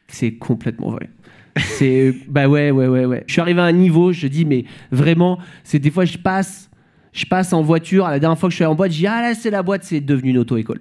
[0.08, 1.10] C'est complètement vrai.
[1.56, 3.24] C'est bah ouais ouais ouais ouais.
[3.26, 6.70] Je suis arrivé à un niveau, je dis mais vraiment, c'est des fois je passe,
[7.12, 8.06] je passe en voiture.
[8.08, 9.62] La dernière fois que je suis allé en boîte, je dis ah là c'est la
[9.62, 10.80] boîte, c'est devenu une auto-école.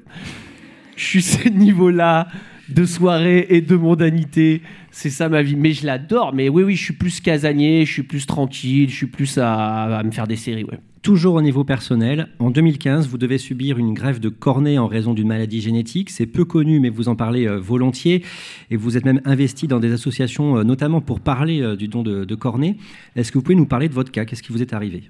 [0.96, 2.28] Je suis ce niveau-là
[2.70, 4.62] de soirée et de mondanité.
[4.92, 5.56] C'est ça ma vie.
[5.56, 6.34] Mais je l'adore.
[6.34, 9.98] Mais oui, oui, je suis plus casanier, je suis plus tranquille, je suis plus à,
[9.98, 10.64] à me faire des séries.
[10.64, 10.80] Ouais.
[11.06, 15.14] Toujours au niveau personnel, en 2015, vous devez subir une grève de cornée en raison
[15.14, 16.10] d'une maladie génétique.
[16.10, 18.24] C'est peu connu, mais vous en parlez euh, volontiers.
[18.72, 22.02] Et vous êtes même investi dans des associations, euh, notamment pour parler euh, du don
[22.02, 22.78] de, de cornée.
[23.16, 24.26] Est-ce que vous pouvez nous parler de votre cas?
[24.26, 25.04] Qu'est-ce qui vous est arrivé?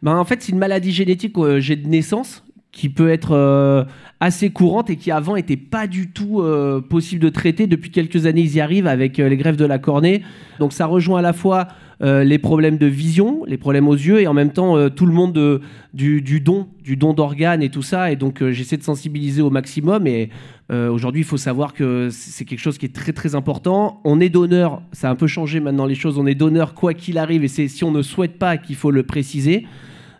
[0.00, 3.84] Ben, En fait, c'est une maladie génétique que j'ai de naissance qui peut être euh,
[4.18, 7.66] assez courante et qui avant était pas du tout euh, possible de traiter.
[7.66, 10.22] Depuis quelques années, ils y arrivent avec euh, les greffes de la cornée.
[10.58, 11.68] Donc ça rejoint à la fois
[12.04, 15.32] les problèmes de vision, les problèmes aux yeux et en même temps tout le monde
[15.32, 15.60] de,
[15.94, 18.10] du, du, don, du don d'organes et tout ça.
[18.10, 20.08] Et donc j'essaie de sensibiliser au maximum.
[20.08, 20.28] Et
[20.68, 24.00] aujourd'hui, il faut savoir que c'est quelque chose qui est très très important.
[24.02, 26.18] On est donneur, ça a un peu changé maintenant les choses.
[26.18, 28.90] On est donneur quoi qu'il arrive et c'est si on ne souhaite pas qu'il faut
[28.90, 29.64] le préciser.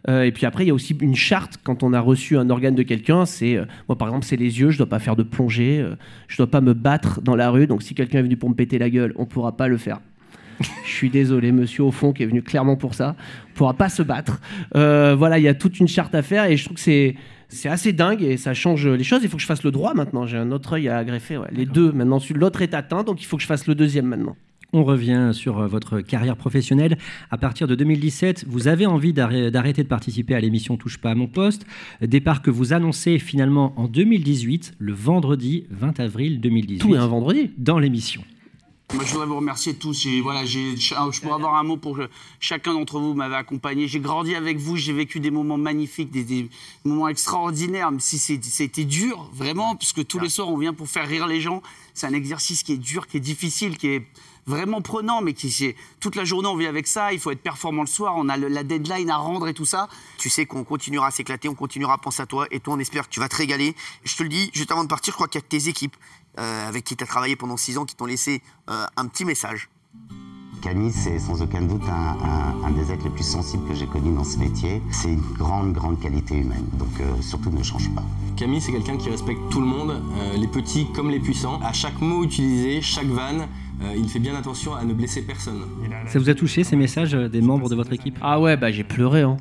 [0.08, 2.50] Euh, et puis après, il y a aussi une charte quand on a reçu un
[2.50, 3.26] organe de quelqu'un.
[3.26, 4.70] C'est euh, moi, par exemple, c'est les yeux.
[4.70, 5.80] Je dois pas faire de plongée.
[5.80, 5.94] Euh,
[6.28, 7.66] je dois pas me battre dans la rue.
[7.66, 10.00] Donc, si quelqu'un est venu pour me péter la gueule, on pourra pas le faire.
[10.84, 13.16] Je suis désolé, monsieur au fond, qui est venu clairement pour ça.
[13.50, 14.40] On pourra pas se battre.
[14.74, 17.16] voilà, il y a toute une charte à faire et je trouve que c'est
[17.48, 19.20] c'est assez dingue et ça change les choses.
[19.22, 20.26] Il faut que je fasse le droit maintenant.
[20.26, 21.40] J'ai un autre œil à greffer.
[21.50, 22.18] Les deux maintenant.
[22.34, 24.36] L'autre est atteint, donc il faut que je fasse le deuxième maintenant.
[24.74, 26.96] On revient sur euh, votre carrière professionnelle.
[27.30, 31.14] À partir de 2017, vous avez envie d'arrêter de participer à l'émission Touche pas à
[31.14, 31.66] mon poste.
[32.00, 36.78] Départ que vous annoncez finalement en 2018, le vendredi 20 avril 2018.
[36.78, 38.22] Tout est un vendredi Dans l'émission.
[38.94, 40.06] Moi, je voudrais vous remercier tous.
[40.22, 41.98] Voilà, je pourrais avoir un mot pour
[42.40, 43.88] chacun d'entre vous m'avait accompagné.
[43.88, 46.48] J'ai grandi avec vous, j'ai vécu des moments magnifiques, des,
[46.84, 51.08] moments extraordinaires, même si c'était dur, vraiment, puisque tous les soirs, on vient pour faire
[51.08, 51.62] rire les gens.
[51.94, 54.06] C'est un exercice qui est dur, qui est difficile, qui est
[54.46, 57.12] vraiment prenant, mais qui c'est toute la journée on vit avec ça.
[57.12, 59.88] Il faut être performant le soir, on a la deadline à rendre et tout ça.
[60.18, 62.78] Tu sais qu'on continuera à s'éclater, on continuera à penser à toi, et toi on
[62.78, 63.74] espère que tu vas te régaler.
[64.04, 65.96] Je te le dis, juste avant de partir, je crois qu'il y a tes équipes
[66.38, 69.24] euh, avec qui tu as travaillé pendant six ans qui t'ont laissé euh, un petit
[69.24, 69.68] message.
[70.62, 74.22] Camille, c'est sans aucun doute un, des êtres les plus sensibles que j'ai connus dans
[74.22, 74.80] ce métier.
[74.92, 78.04] C'est une grande, grande qualité humaine, donc euh, surtout ne change pas.
[78.36, 80.02] Camille, c'est quelqu'un qui respecte tout le monde,
[80.36, 81.60] les petits comme les puissants.
[81.62, 83.61] À chaque mot utilisé, chaque vanne, euh,
[83.96, 85.60] il fait bien attention à ne blesser personne.
[86.06, 88.18] Ça vous a touché ces messages euh, des membres de votre équipe?
[88.20, 89.22] Ah ouais, bah j'ai pleuré.
[89.22, 89.36] Hein.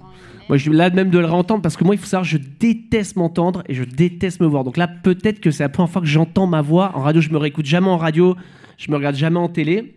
[0.50, 3.16] Moi, je là même de le réentendre parce que moi, il faut savoir, je déteste
[3.16, 4.64] m'entendre et je déteste me voir.
[4.64, 7.22] Donc là, peut-être que c'est la première fois que j'entends ma voix en radio.
[7.22, 8.36] Je me réécoute jamais en radio,
[8.78, 9.96] je me regarde jamais en télé.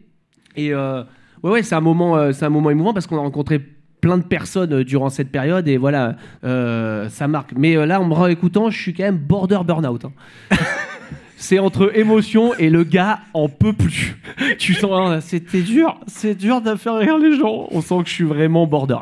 [0.56, 1.02] Et euh,
[1.42, 3.58] ouais, ouais, c'est un moment, c'est un moment émouvant parce qu'on a rencontré
[4.00, 7.52] plein de personnes durant cette période et voilà, ça marque.
[7.56, 10.04] Mais là, en me réécoutant, je suis quand même border burnout.
[10.04, 10.12] Hein.
[11.36, 14.16] c'est entre émotion et le gars en peut plus.
[14.58, 17.68] tu sens, hein, c'était dur, c'est dur de faire rire les gens.
[17.70, 18.98] On sent que je suis vraiment border.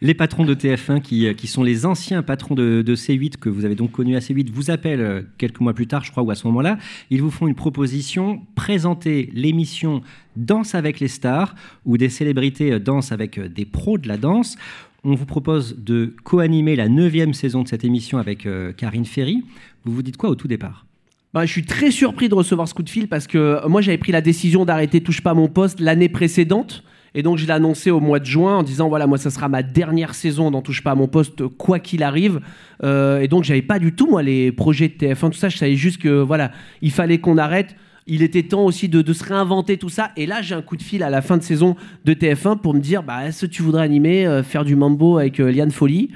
[0.00, 3.74] Les patrons de TF1, qui, qui sont les anciens patrons de, C8, que vous avez
[3.74, 6.36] donc connus à C8, vous appellent euh, quelques mois plus tard, je crois, ou à
[6.36, 6.78] ce moment-là.
[7.10, 10.02] Ils vous font une proposition, présenter l'émission
[10.36, 14.18] Danse avec les stars, où des célébrités euh, dansent avec euh, des pros de la
[14.18, 14.56] danse.
[15.02, 19.44] On vous propose de co-animer la neuvième saison de cette émission avec Karine Ferry.
[19.84, 20.87] Vous vous dites quoi au tout départ?
[21.34, 23.82] Bah, je suis très surpris de recevoir ce coup de fil parce que euh, moi
[23.82, 26.82] j'avais pris la décision d'arrêter Touche pas mon poste l'année précédente.
[27.14, 29.48] Et donc je l'ai annoncé au mois de juin en disant voilà moi ça sera
[29.48, 32.40] ma dernière saison dans Touche pas à mon poste quoi qu'il arrive.
[32.82, 35.48] Euh, et donc j'avais pas du tout moi les projets de TF1 tout ça.
[35.50, 37.76] Je savais juste que voilà il fallait qu'on arrête.
[38.10, 40.12] Il était temps aussi de, se réinventer tout ça.
[40.16, 42.72] Et là j'ai un coup de fil à la fin de saison de TF1 pour
[42.72, 46.10] me dire bah est-ce que tu voudrais animer euh, faire du mambo avec Liane Folly?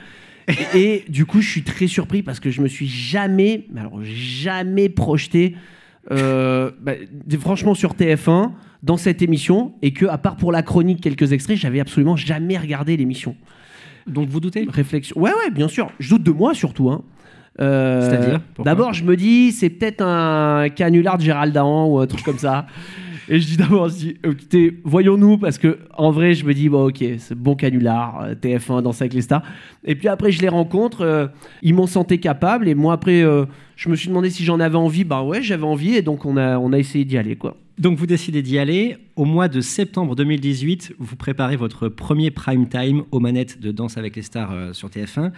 [0.75, 4.89] Et, du coup, je suis très surpris parce que je me suis jamais, alors jamais
[4.89, 5.57] projeté,
[6.11, 6.93] euh, bah,
[7.39, 8.51] franchement, sur TF1
[8.83, 12.59] dans cette émission et que, à part pour la chronique, quelques extraits, j'avais absolument jamais
[12.59, 13.37] regardé l'émission.
[14.07, 14.67] Donc vous doutez?
[14.69, 15.19] Réflexion.
[15.21, 15.91] Ouais, ouais, bien sûr.
[16.01, 16.91] Je doute de moi surtout.
[16.91, 17.03] Hein.
[17.61, 18.41] Euh, C'est-à-dire?
[18.65, 22.39] D'abord, je me dis, c'est peut-être un canular de Gérald Dahan ou un truc comme
[22.39, 22.67] ça.
[23.33, 26.69] Et je dis d'abord, je dis, écoutez, voyons-nous, parce que en vrai, je me dis,
[26.69, 29.43] bon, ok, c'est bon canular, euh, TF1, Danse avec les stars.
[29.87, 31.29] Et puis après, je les rencontre, euh,
[31.63, 34.77] ils m'ont senti capable, et moi, après, euh, je me suis demandé si j'en avais
[34.77, 35.05] envie.
[35.05, 37.57] Bah ouais, j'avais envie, et donc on a, on a essayé d'y aller, quoi.
[37.79, 38.99] Donc vous décidez d'y aller.
[39.17, 43.97] Au mois de septembre 2018, vous préparez votre premier prime time aux manettes de Danse
[43.97, 45.33] avec les stars sur TF1.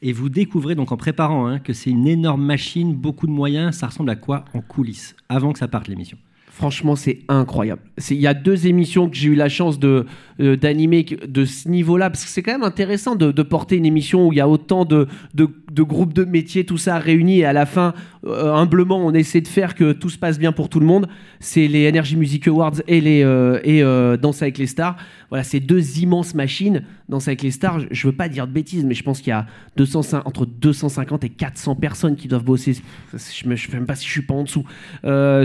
[0.00, 3.76] Et vous découvrez donc en préparant hein, que c'est une énorme machine, beaucoup de moyens.
[3.76, 6.16] Ça ressemble à quoi en coulisses, avant que ça parte l'émission?
[6.54, 7.82] Franchement, c'est incroyable.
[8.10, 10.06] Il y a deux émissions que j'ai eu la chance de
[10.38, 14.28] euh, d'animer de ce niveau-là, parce que c'est quand même intéressant de, porter une émission
[14.28, 15.48] où il y a autant de, de,
[15.82, 17.94] groupes de métiers, tout ça réuni, et à la fin,
[18.26, 21.08] euh, humblement, on essaie de faire que tout se passe bien pour tout le monde.
[21.40, 23.82] C'est les Energy Music Awards et les euh, et
[24.18, 24.96] Danse avec les stars.
[25.30, 26.84] Voilà, ces deux immenses machines.
[27.08, 29.30] Danse avec les stars, je, ne veux pas dire de bêtises, mais je pense qu'il
[29.30, 32.76] y a 200, entre 250 et 400 personnes qui doivent bosser.
[33.12, 34.64] Je ne sais même pas si je suis pas en dessous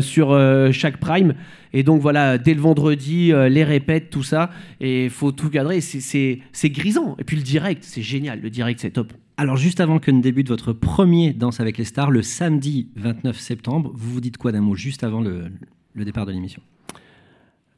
[0.02, 1.34] sur chaque prime.
[1.74, 4.50] Et donc voilà, dès le vendredi, euh, les répètes, tout ça.
[4.80, 5.82] Et il faut tout cadrer.
[5.82, 7.16] C'est grisant.
[7.20, 8.42] Et puis le direct, c'est génial.
[8.42, 9.14] Le direct, c'est top.
[9.38, 13.40] Alors juste avant que ne débute votre premier Danse avec les stars, le samedi 29
[13.40, 15.46] septembre, vous vous dites quoi d'un mot juste avant le,
[15.94, 16.62] le départ de l'émission?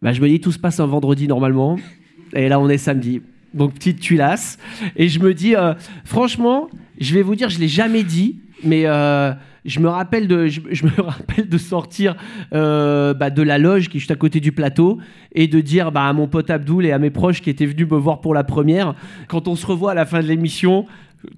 [0.02, 1.78] Bah, Je me dis tout se passe un vendredi normalement.
[2.34, 3.22] Et là, on est samedi.
[3.54, 4.58] donc petite tulasse.
[4.96, 5.74] Et je me dis, euh,
[6.06, 9.34] franchement, je vais vous dire, je l'ai jamais dit, mais euh,
[9.66, 12.16] je me rappelle de, sortir
[12.54, 15.00] euh, bah, de la loge qui est juste à côté du plateau
[15.34, 17.90] et de dire bah, à mon pote Abdoul et à mes proches qui étaient venus
[17.90, 18.96] me voir pour la première,
[19.28, 20.86] quand on se revoit à la fin de l'émission,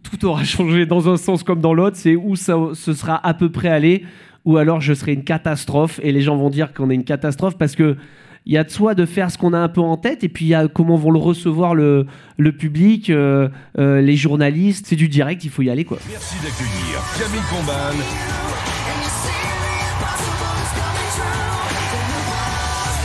[0.04, 1.98] tout aura changé dans un sens comme dans l'autre.
[1.98, 4.06] C'est où ça ce sera à peu près allé,
[4.46, 7.58] ou alors je serai une catastrophe et les gens vont dire qu'on est une catastrophe
[7.58, 7.98] parce que
[8.46, 10.30] il y a de soi de faire ce qu'on a un peu en tête et
[10.30, 12.06] puis il y a comment vont le recevoir le,
[12.38, 14.86] le public, euh, euh, les journalistes.
[14.88, 15.98] C'est du direct, il faut y aller quoi.
[16.10, 17.96] Merci d'accueillir Camille Combal.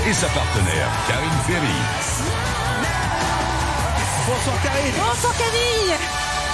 [0.08, 1.78] Et sa partenaire, Karine Ferry.
[4.26, 4.94] Bonsoir Karine.
[4.96, 5.96] Bonsoir Camille.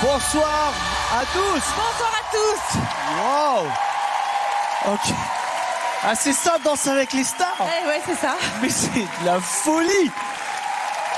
[0.02, 0.74] Bonsoir
[1.12, 1.62] à tous.
[1.76, 2.78] Bonsoir à tous.
[3.16, 4.92] Wow.
[4.94, 5.43] Ok.
[6.06, 7.56] Ah c'est ça, danse avec les stars.
[7.60, 8.34] Eh ouais, c'est ça.
[8.62, 10.10] Mais c'est de la folie.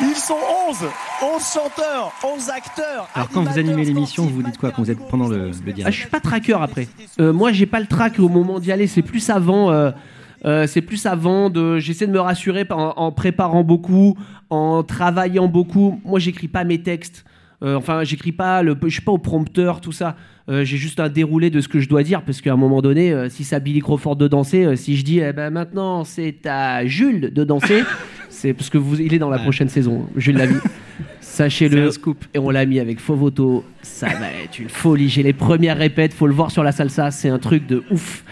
[0.00, 0.36] Ils sont
[0.68, 0.76] 11.
[1.22, 3.08] 11 chanteurs, 11 acteurs.
[3.14, 5.72] Alors quand vous animez l'émission, vous dites quoi quand vous êtes pendant le, le Ah,
[5.72, 6.86] direct je suis pas tracker après.
[7.18, 8.86] Euh, moi, j'ai pas le track au moment d'y aller.
[8.86, 9.70] C'est plus avant.
[9.70, 9.90] euh,
[10.44, 11.78] euh, c'est plus avant de.
[11.78, 14.16] J'essaie de me rassurer en, en préparant beaucoup,
[14.50, 15.98] en travaillant beaucoup.
[16.04, 17.24] Moi, j'écris pas mes textes.
[17.62, 18.62] Euh, enfin, j'écris pas.
[18.62, 20.16] Le, je suis pas au prompteur, tout ça.
[20.48, 22.82] Euh, j'ai juste un déroulé de ce que je dois dire parce qu'à un moment
[22.82, 26.46] donné, euh, si à Billy Crawford de danser, si je dis eh ben maintenant c'est
[26.46, 27.82] à Jules de danser,
[28.36, 30.06] c'est parce que vous, il est dans la prochaine saison.
[30.14, 30.60] Jules l'a vu.
[31.20, 31.90] Sachez-le.
[32.34, 33.64] Et on l'a mis avec Fovoto.
[33.82, 35.08] Ça va être une folie.
[35.08, 36.12] J'ai les premières répètes.
[36.12, 37.10] Faut le voir sur la salsa.
[37.10, 38.24] C'est un truc de ouf.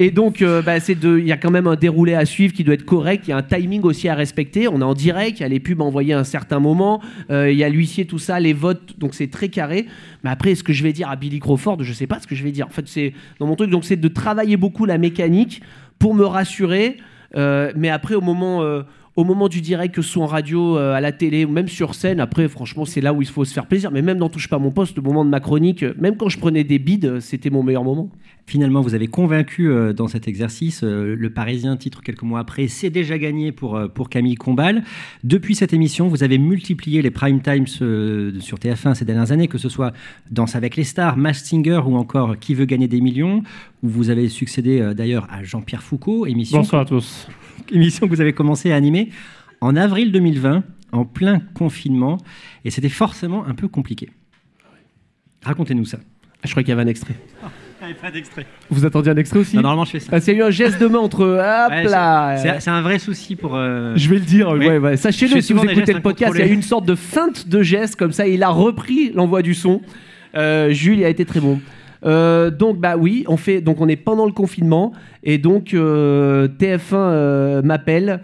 [0.00, 1.18] Et donc, euh, bah, c'est de.
[1.18, 3.24] Il y a quand même un déroulé à suivre qui doit être correct.
[3.26, 4.66] Il y a un timing aussi à respecter.
[4.66, 5.38] On est en direct.
[5.38, 7.00] Il y a les pubs envoyées à un certain moment.
[7.30, 8.98] Euh, Il y a l'huissier, tout ça, les votes.
[8.98, 9.86] Donc c'est très carré.
[10.24, 12.34] Mais après, ce que je vais dire à Billy Crawford, je sais pas ce que
[12.34, 12.66] je vais dire.
[12.66, 13.70] En fait, c'est dans mon truc.
[13.70, 15.62] Donc c'est de travailler beaucoup la mécanique
[16.00, 16.96] pour me rassurer.
[17.36, 18.82] Euh, mais après, au moment, euh,
[19.16, 21.68] au moment du direct, que ce soit en radio, euh, à la télé, ou même
[21.68, 23.90] sur scène, après, franchement, c'est là où il faut se faire plaisir.
[23.90, 26.28] Mais même dans Touche pas mon poste, le moment de ma chronique, euh, même quand
[26.28, 28.10] je prenais des bides, euh, c'était mon meilleur moment.
[28.48, 30.84] Finalement, vous avez convaincu euh, dans cet exercice.
[30.84, 34.84] euh, le Parisien, titre quelques mois après, c'est déjà gagné pour, euh, pour Camille Combal.
[35.24, 39.48] Depuis cette émission, vous avez multiplié les prime times euh, sur TF1 ces dernières années,
[39.48, 39.92] que ce soit
[40.30, 43.42] Danse avec les stars, Masked Singer ou encore Qui veut gagner des millions,
[43.82, 47.26] où vous avez succédé euh, d'ailleurs à Jean-Pierre Foucault, émission, Bonsoir à tous.
[47.72, 49.10] émission que vous avez commencé à animer
[49.60, 52.18] en avril 2020, en plein confinement,
[52.64, 54.08] et c'était forcément un peu compliqué.
[55.44, 55.98] Racontez-nous ça.
[56.44, 57.14] Je crois qu'il y avait un extrait.
[57.80, 58.46] Il n'y avait pas d'extrait.
[58.70, 60.10] Vous attendiez un extrait aussi Non, normalement, je fais ça.
[60.10, 61.22] Parce qu'il y a eu un geste de main entre.
[61.24, 63.54] Hop Ouais, là c'est- c'est- C'est un vrai souci pour.
[63.54, 64.66] euh, Je vais le dire, Oui.
[64.66, 64.92] ouais, ouais.
[64.92, 67.48] Je sachez-le si vous écoutez le podcast, il y a eu une sorte de feinte
[67.48, 69.82] de geste comme ça, et il a repris l'envoi du son.
[70.36, 71.60] Euh, Jules, il a été très bon.
[72.04, 76.48] Euh, donc bah oui, on fait donc on est pendant le confinement et donc euh,
[76.48, 78.20] TF1 euh, m'appelle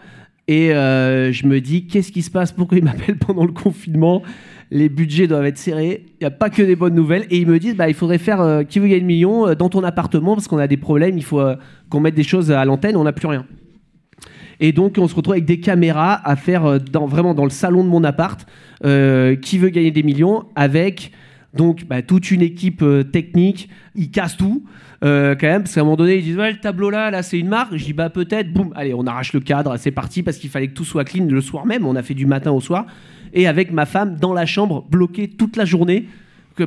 [0.48, 2.52] et je me dis qu'est-ce qui se passe?
[2.52, 4.22] Pourquoi il m'appelle pendant le confinement?
[4.70, 7.26] Les budgets doivent être serrés, il n'y a pas que des bonnes nouvelles.
[7.30, 9.85] Et ils me disent, bah, il faudrait faire Qui veut gagner le million dans ton
[9.85, 11.42] appartement parce qu'on a des problèmes, il faut
[11.90, 13.46] qu'on mette des choses à l'antenne, on n'a plus rien.
[14.61, 17.88] Et donc, on se retrouve avec des caméras à faire vraiment dans le salon de
[17.90, 18.46] mon appart.
[18.80, 21.12] qui veut gagner des millions avec
[21.54, 23.68] donc bah, toute une équipe euh, technique.
[23.94, 24.64] Ils cassent tout.
[25.04, 27.22] euh, quand même, parce qu'à un moment donné, ils disent ouais, le tableau là, là
[27.22, 27.76] c'est une marque.
[27.76, 30.68] Je dis bah peut-être, boum, allez, on arrache le cadre, c'est parti, parce qu'il fallait
[30.68, 31.86] que tout soit clean le soir même.
[31.86, 32.86] On a fait du matin au soir.
[33.34, 36.06] Et avec ma femme dans la chambre, bloquée toute la journée,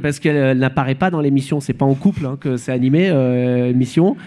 [0.02, 1.60] parce qu'elle n'apparaît pas dans l'émission.
[1.60, 4.18] C'est pas en couple hein, que c'est animé, euh, émission.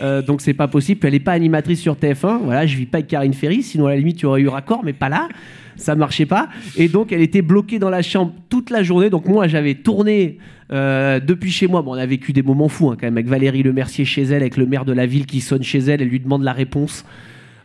[0.00, 1.00] Euh, donc c'est pas possible.
[1.06, 2.40] Elle n'est pas animatrice sur TF1.
[2.42, 4.48] Voilà, je vis pas avec Karine Ferry, sinon à la limite il y aurait eu
[4.48, 5.28] raccord, mais pas là.
[5.76, 6.48] Ça marchait pas.
[6.76, 9.10] Et donc elle était bloquée dans la chambre toute la journée.
[9.10, 10.38] Donc moi j'avais tourné
[10.72, 11.82] euh, depuis chez moi.
[11.82, 14.22] Bon, on a vécu des moments fous hein, quand même avec Valérie Le Mercier chez
[14.22, 16.52] elle, avec le maire de la ville qui sonne chez elle, elle lui demande la
[16.52, 17.04] réponse.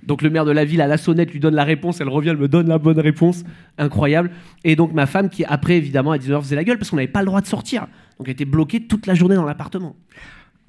[0.04, 2.30] Donc le maire de la ville à la sonnette lui donne la réponse, elle revient,
[2.30, 3.44] elle me donne la bonne réponse,
[3.78, 4.32] incroyable.
[4.64, 7.08] Et donc ma femme qui après évidemment à 19h faisait la gueule parce qu'on n'avait
[7.08, 7.88] pas le droit de sortir.
[8.18, 9.96] Donc elle était bloquée toute la journée dans l'appartement.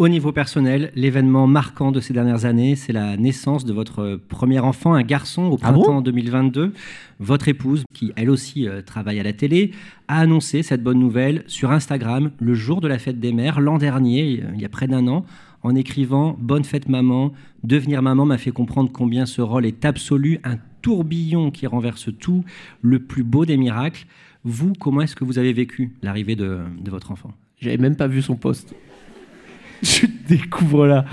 [0.02, 4.58] Au niveau personnel, l'événement marquant de ces dernières années, c'est la naissance de votre premier
[4.58, 5.82] enfant, un garçon, au Ah bon?
[5.82, 6.72] printemps 2022.
[7.20, 9.70] Votre épouse, qui elle aussi euh, travaille à la télé,
[10.08, 13.78] a annoncé cette bonne nouvelle sur Instagram le jour de la fête des mères, l'an
[13.78, 15.24] dernier, euh, il y a près d'un an,
[15.62, 20.40] en écrivant Bonne fête maman, devenir maman m'a fait comprendre combien ce rôle est absolu,
[20.42, 22.44] un tourbillon qui renverse tout,
[22.80, 24.06] le plus beau des miracles.
[24.42, 27.30] Vous, comment est-ce que vous avez vécu l'arrivée de, de votre enfant?
[27.60, 28.74] J'avais même pas vu son poste.
[29.86, 31.04] Je découvre là.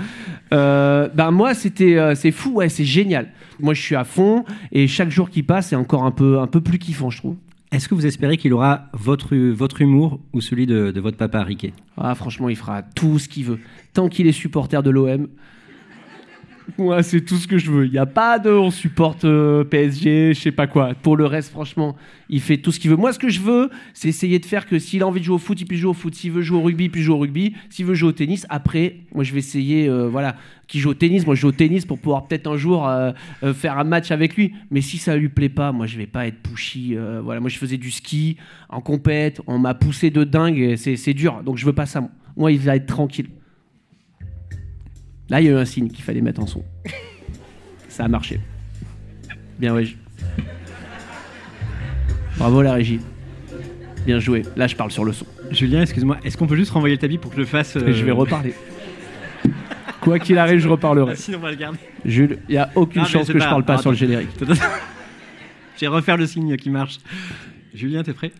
[0.52, 3.28] Euh, ben moi, c'était, euh, c'est fou, ouais, c'est génial.
[3.60, 6.46] Moi, je suis à fond et chaque jour qui passe, c'est encore un peu, un
[6.46, 7.36] peu plus kiffant, je trouve.
[7.72, 11.42] Est-ce que vous espérez qu'il aura votre, votre humour ou celui de, de votre papa
[11.42, 11.72] Riquet?
[11.96, 13.60] Ah, franchement, il fera tout ce qu'il veut.
[13.92, 15.28] Tant qu'il est supporter de l'OM.
[16.78, 17.86] Moi, c'est tout ce que je veux.
[17.86, 20.94] Il n'y a pas de on supporte euh, PSG, je sais pas quoi.
[20.94, 21.96] Pour le reste, franchement,
[22.28, 22.96] il fait tout ce qu'il veut.
[22.96, 25.36] Moi, ce que je veux, c'est essayer de faire que s'il a envie de jouer
[25.36, 26.14] au foot, il puisse jouer au foot.
[26.14, 27.54] S'il veut jouer au rugby, il puisse jouer au rugby.
[27.68, 30.94] S'il veut jouer au tennis, après, moi, je vais essayer, euh, voilà, qui joue au
[30.94, 33.12] tennis, moi, je joue au tennis pour pouvoir peut-être un jour euh,
[33.54, 34.54] faire un match avec lui.
[34.70, 36.96] Mais si ça lui plaît pas, moi, je vais pas être pushy.
[37.22, 38.36] voilà, moi, je faisais du ski
[38.68, 41.42] en compète, on m'a poussé de dingue, c'est dur.
[41.44, 42.08] Donc, je veux pas ça.
[42.36, 43.26] Moi, il va être tranquille.
[45.30, 46.64] Là, il y a eu un signe qu'il fallait mettre en son.
[47.88, 48.40] Ça a marché.
[49.58, 49.86] Bien, ouais.
[52.36, 53.00] Bravo la régie.
[54.06, 54.42] Bien joué.
[54.56, 55.26] Là, je parle sur le son.
[55.50, 57.92] Julien, excuse-moi, est-ce qu'on peut juste renvoyer le tapis pour que je le fasse Et
[57.92, 58.54] je vais reparler.
[60.00, 61.12] Quoi qu'il arrive, je reparlerai.
[61.12, 61.78] Ah, Sinon, on va le garder.
[62.04, 64.30] Jules, il n'y a aucune Non, chance que je parle pas sur le générique.
[64.40, 66.98] Je vais refaire le signe qui marche.
[67.74, 68.32] Julien, t'es prêt?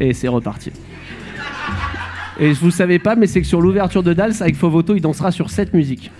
[0.00, 0.72] Et c'est reparti.
[2.40, 5.30] Et vous savez pas, mais c'est que sur l'ouverture de Dals, avec Fovoto, il dansera
[5.32, 6.10] sur cette musique.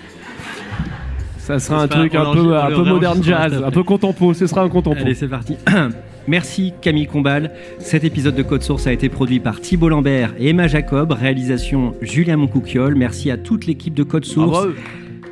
[1.39, 3.71] Ça sera un truc un peu, l'enregistre- un on peu le modern réenregistrera jazz, un
[3.71, 4.35] peu contempo.
[4.35, 4.99] Ce sera un contempo.
[5.01, 5.57] Allez, c'est parti.
[6.29, 7.53] Merci Camille Combal.
[7.79, 11.13] Cet épisode de Code Source a été produit par Thibault Lambert et Emma Jacob.
[11.13, 12.95] Réalisation Julien Moncouquiole.
[12.97, 14.51] Merci à toute l'équipe de Code Source.
[14.51, 14.73] Bravo.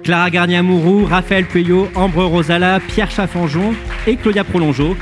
[0.03, 3.75] Clara Garnier-Amouroux, Raphaël Peyot, Ambre Rosala, Pierre Chaffanjon
[4.07, 4.97] et Claudia Prolongeau,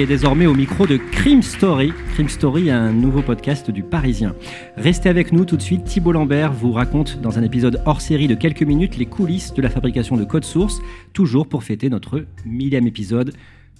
[0.00, 1.92] est désormais au micro de Crime Story.
[2.14, 4.34] Crime Story, un nouveau podcast du Parisien.
[4.76, 5.84] Restez avec nous tout de suite.
[5.84, 9.62] Thibault Lambert vous raconte dans un épisode hors série de quelques minutes les coulisses de
[9.62, 10.80] la fabrication de Code Source,
[11.14, 13.32] toujours pour fêter notre millième épisode.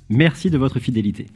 [0.09, 1.27] Merci de votre fidélité.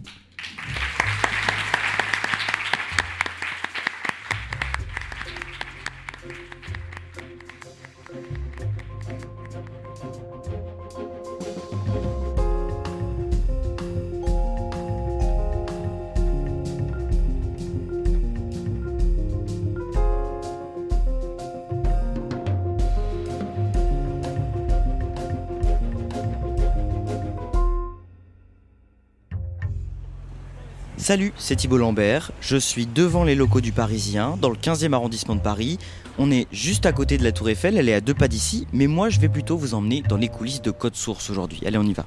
[31.12, 32.32] Salut, c'est Thibault Lambert.
[32.40, 35.76] Je suis devant les locaux du Parisien, dans le 15e arrondissement de Paris.
[36.16, 38.66] On est juste à côté de la Tour Eiffel, elle est à deux pas d'ici,
[38.72, 41.60] mais moi je vais plutôt vous emmener dans les coulisses de Code Source aujourd'hui.
[41.66, 42.06] Allez, on y va.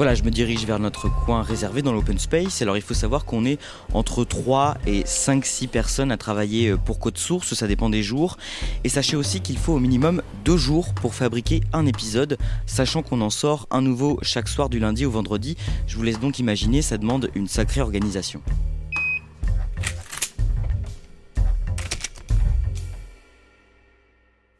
[0.00, 2.62] Voilà, je me dirige vers notre coin réservé dans l'open space.
[2.62, 3.58] Alors il faut savoir qu'on est
[3.92, 8.02] entre 3 et 5 6 personnes à travailler euh, pour Code Source, ça dépend des
[8.02, 8.38] jours.
[8.82, 13.20] Et sachez aussi qu'il faut au minimum 2 jours pour fabriquer un épisode, sachant qu'on
[13.20, 15.58] en sort un nouveau chaque soir du lundi au vendredi.
[15.86, 18.40] Je vous laisse donc imaginer, ça demande une sacrée organisation.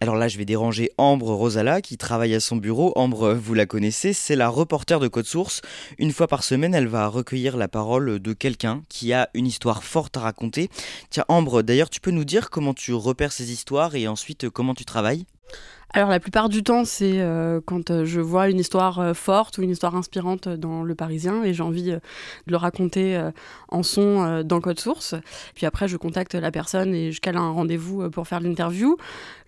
[0.03, 2.95] Alors là, je vais déranger Ambre Rosala qui travaille à son bureau.
[2.97, 5.61] Ambre, vous la connaissez, c'est la reporter de Code Source.
[5.99, 9.85] Une fois par semaine, elle va recueillir la parole de quelqu'un qui a une histoire
[9.85, 10.71] forte à raconter.
[11.11, 14.51] Tiens, Ambre, d'ailleurs, tu peux nous dire comment tu repères ces histoires et ensuite euh,
[14.51, 15.27] comment tu travailles?
[15.93, 19.59] Alors la plupart du temps, c'est euh, quand euh, je vois une histoire euh, forte
[19.59, 22.01] ou une histoire inspirante dans Le Parisien et j'ai envie de
[22.47, 23.21] le raconter
[23.69, 25.15] en son dans Code Source.
[25.55, 28.97] Puis après, je contacte la personne et je cale un rendez-vous pour faire l'interview.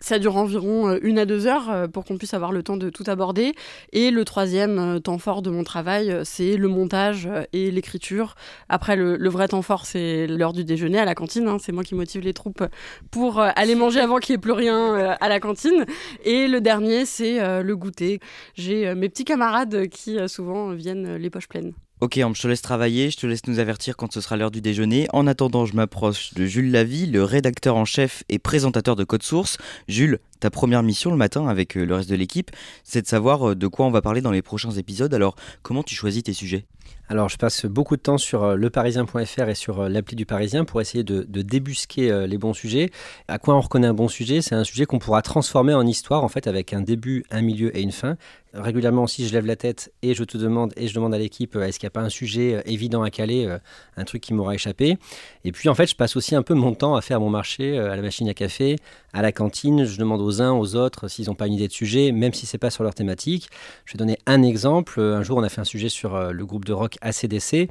[0.00, 3.04] Ça dure environ une à deux heures pour qu'on puisse avoir le temps de tout
[3.06, 3.54] aborder.
[3.92, 8.34] Et le troisième temps fort de mon travail, c'est le montage et l'écriture.
[8.68, 11.48] Après, le, vrai temps fort, c'est l'heure du déjeuner à la cantine.
[11.48, 11.58] hein.
[11.60, 12.64] C'est moi qui motive les troupes
[13.10, 15.86] pour aller manger avant qu'il n'y ait plus rien à la cantine.
[16.32, 18.20] Le dernier, c'est euh, le goûter.
[18.54, 21.72] J'ai euh, mes petits camarades qui euh, souvent viennent les poches pleines.
[22.00, 24.60] Ok, je te laisse travailler, je te laisse nous avertir quand ce sera l'heure du
[24.60, 25.06] déjeuner.
[25.12, 29.22] En attendant, je m'approche de Jules Lavie, le rédacteur en chef et présentateur de Code
[29.22, 29.56] Source.
[29.86, 32.50] Jules, ta première mission le matin avec euh, le reste de l'équipe,
[32.82, 35.14] c'est de savoir euh, de quoi on va parler dans les prochains épisodes.
[35.14, 36.66] Alors, comment tu choisis tes sujets?
[37.08, 40.80] Alors, je passe beaucoup de temps sur euh, leparisien.fr et sur l'appli du Parisien pour
[40.80, 42.90] essayer de, débusquer les bons sujets.
[43.28, 44.42] À quoi on reconnaît un bon sujet?
[44.42, 47.76] C'est un sujet qu'on pourra transformer en histoire, en fait, avec un début, un milieu
[47.76, 48.16] et une fin.
[48.54, 51.56] Régulièrement aussi, je lève la tête et je te demande, et je demande à l'équipe,
[51.56, 53.48] est-ce qu'il n'y a pas un sujet évident à caler,
[53.96, 54.98] un truc qui m'aura échappé?
[55.44, 57.78] Et puis, en fait, je passe aussi un peu mon temps à faire mon marché
[57.78, 58.76] à la machine à café,
[59.12, 59.84] à la cantine.
[59.84, 62.46] Je demande aux uns, aux autres, s'ils n'ont pas une idée de sujet, même si
[62.46, 63.48] c'est pas sur leur thématique.
[63.84, 64.94] Je vais donner un exemple.
[64.98, 67.68] Euh, Un jour, on a fait un sujet sur euh, le groupe de rock ACDC.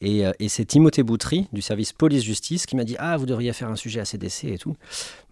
[0.00, 3.52] Et, euh, et c'est Timothée Boutry du service police-justice qui m'a dit Ah, vous devriez
[3.52, 4.76] faire un sujet ACDC et tout.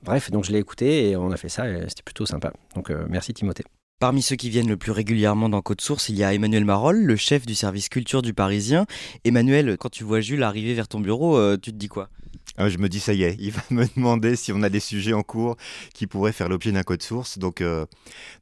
[0.02, 2.52] Bref, donc je l'ai écouté et on a fait ça et c'était plutôt sympa.
[2.74, 3.64] Donc merci Timothée.
[4.02, 7.04] Parmi ceux qui viennent le plus régulièrement dans Code Source, il y a Emmanuel Marolle,
[7.04, 8.84] le chef du service culture du Parisien.
[9.22, 12.08] Emmanuel, quand tu vois Jules arriver vers ton bureau, euh, tu te dis quoi?
[12.58, 14.80] Ah, Je me dis, ça y est, il va me demander si on a des
[14.80, 15.56] sujets en cours
[15.94, 17.38] qui pourraient faire l'objet d'un code source.
[17.38, 17.86] Donc, euh,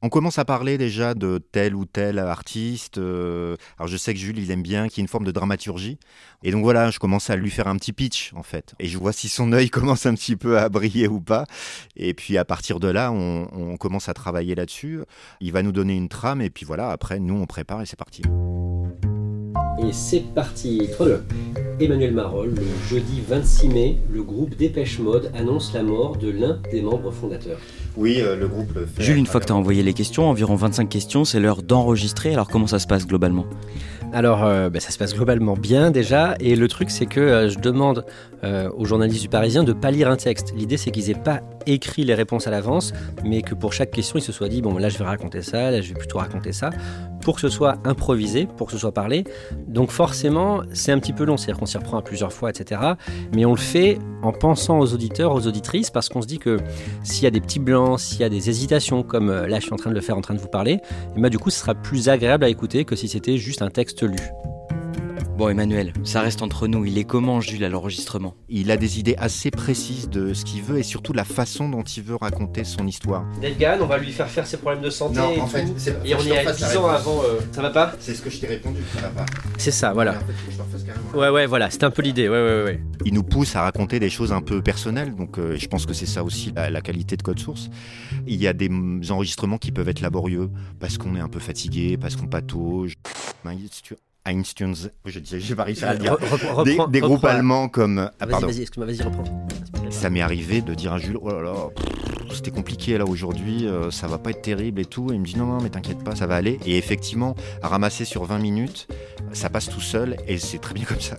[0.02, 2.98] on commence à parler déjà de tel ou tel artiste.
[2.98, 5.30] euh, alors, je sais que Jules, il aime bien qu'il y ait une forme de
[5.30, 5.98] dramaturgie.
[6.42, 8.74] Et donc, voilà, je commence à lui faire un petit pitch, en fait.
[8.80, 11.44] Et je vois si son œil commence un petit peu à briller ou pas.
[11.96, 15.00] Et puis, à partir de là, on, commence à travailler là-dessus.
[15.50, 16.40] Va nous donner une trame.
[16.40, 18.22] Et puis, voilà, après, nous, on prépare et c'est parti.
[19.82, 20.88] Et c'est parti.
[20.92, 21.16] Chrono.
[21.80, 26.60] Emmanuel Marolles, le jeudi 26 mai, le groupe Dépêche Mode annonce la mort de l'un
[26.70, 27.58] des membres fondateurs.
[27.96, 29.02] Oui, euh, le groupe le fait.
[29.02, 32.34] Jules, une fois que tu as envoyé les questions, environ 25 questions, c'est l'heure d'enregistrer.
[32.34, 33.46] Alors comment ça se passe globalement?
[34.12, 36.34] Alors, euh, bah, ça se passe globalement bien déjà.
[36.40, 38.04] Et le truc, c'est que euh, je demande
[38.44, 40.52] euh, aux journalistes du Parisien de pas lire un texte.
[40.56, 42.92] L'idée, c'est qu'ils aient pas écrit les réponses à l'avance,
[43.24, 45.70] mais que pour chaque question, ils se soient dit bon, là, je vais raconter ça,
[45.70, 46.70] là, je vais plutôt raconter ça,
[47.22, 49.24] pour que ce soit improvisé, pour que ce soit parlé.
[49.66, 52.80] Donc, forcément, c'est un petit peu long, c'est-à-dire qu'on s'y reprend à plusieurs fois, etc.
[53.34, 56.58] Mais on le fait en pensant aux auditeurs, aux auditrices, parce qu'on se dit que
[57.02, 59.64] s'il y a des petits blancs, s'il y a des hésitations, comme euh, là, je
[59.64, 60.80] suis en train de le faire, en train de vous parler,
[61.16, 63.70] et bah, du coup, ce sera plus agréable à écouter que si c'était juste un
[63.70, 64.16] texte lu.
[65.36, 68.34] Bon Emmanuel, ça reste entre nous, il est comment Jules à l'enregistrement?
[68.50, 71.70] Il a des idées assez précises de ce qu'il veut et surtout de la façon
[71.70, 73.24] dont il veut raconter son histoire.
[73.40, 75.18] Delgan, on va lui faire faire ses problèmes de santé.
[75.18, 77.22] Non, et en fait, c'est- et on que est à fasse la 10 ans avant.
[77.24, 77.94] euh, Ça va pas?
[78.00, 79.24] C'est ce que je t'ai répondu, ça va pas.
[79.56, 80.10] C'est ça, voilà.
[80.10, 81.10] En fait, faut que je te refasse carrément.
[81.14, 82.28] Ouais, ouais, voilà, c'était un peu l'idée.
[82.28, 82.80] Ouais, ouais, ouais.
[83.06, 85.94] Il nous pousse à raconter des choses un peu personnelles, donc euh, je pense que
[85.94, 87.70] c'est ça aussi la, la qualité de Code Source.
[88.26, 90.50] Il y a des mm, enregistrements qui peuvent être laborieux
[90.80, 92.96] parce qu'on est un peu fatigué, parce qu'on patauge.
[94.26, 96.14] Einstein, je dis, j'ai pas réussi à le dire.
[96.14, 98.10] Re- re- des, groupes allemands comme.
[98.20, 99.46] Ah, Vas-y, vas-y, excuse-moi, vas-y, reprends.
[99.90, 101.54] Ça m'est arrivé de dire à Jules, oh là là,
[102.32, 105.10] c'était compliqué là aujourd'hui, euh, ça va pas être terrible et tout.
[105.10, 106.58] Et il me dit non, non, mais t'inquiète pas, ça va aller.
[106.64, 108.86] Et effectivement, ramasser sur 20 minutes,
[109.32, 111.16] ça passe tout seul et c'est très bien comme ça.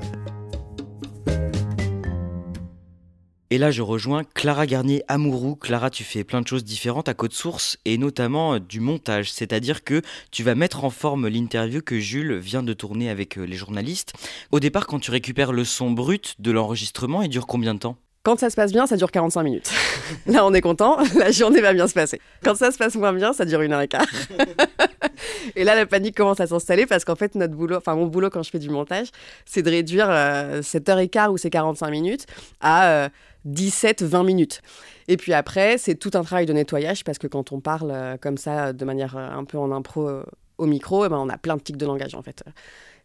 [3.54, 5.58] Et là, je rejoins Clara Garnier Amourou.
[5.58, 9.30] Clara, tu fais plein de choses différentes à Code Source et notamment euh, du montage.
[9.30, 13.44] C'est-à-dire que tu vas mettre en forme l'interview que Jules vient de tourner avec euh,
[13.44, 14.14] les journalistes.
[14.52, 17.98] Au départ, quand tu récupères le son brut de l'enregistrement, il dure combien de temps?
[18.24, 19.72] Quand ça se passe bien, ça dure 45 minutes.
[20.28, 22.22] Là, on est content, la journée va bien se passer.
[22.44, 24.06] Quand ça se passe moins bien, ça dure une heure et quart.
[25.56, 28.30] et là, la panique commence à s'installer parce qu'en fait, notre boulot, enfin mon boulot
[28.30, 29.08] quand je fais du montage,
[29.46, 32.26] c'est de réduire euh, cette heure et quart ou ces 45 minutes
[32.60, 33.10] à euh,
[33.48, 34.62] 17-20 minutes.
[35.08, 38.18] Et puis après, c'est tout un travail de nettoyage parce que quand on parle euh,
[38.18, 40.24] comme ça, de manière euh, un peu en impro euh,
[40.58, 42.44] au micro, eh ben, on a plein de tics de langage en fait.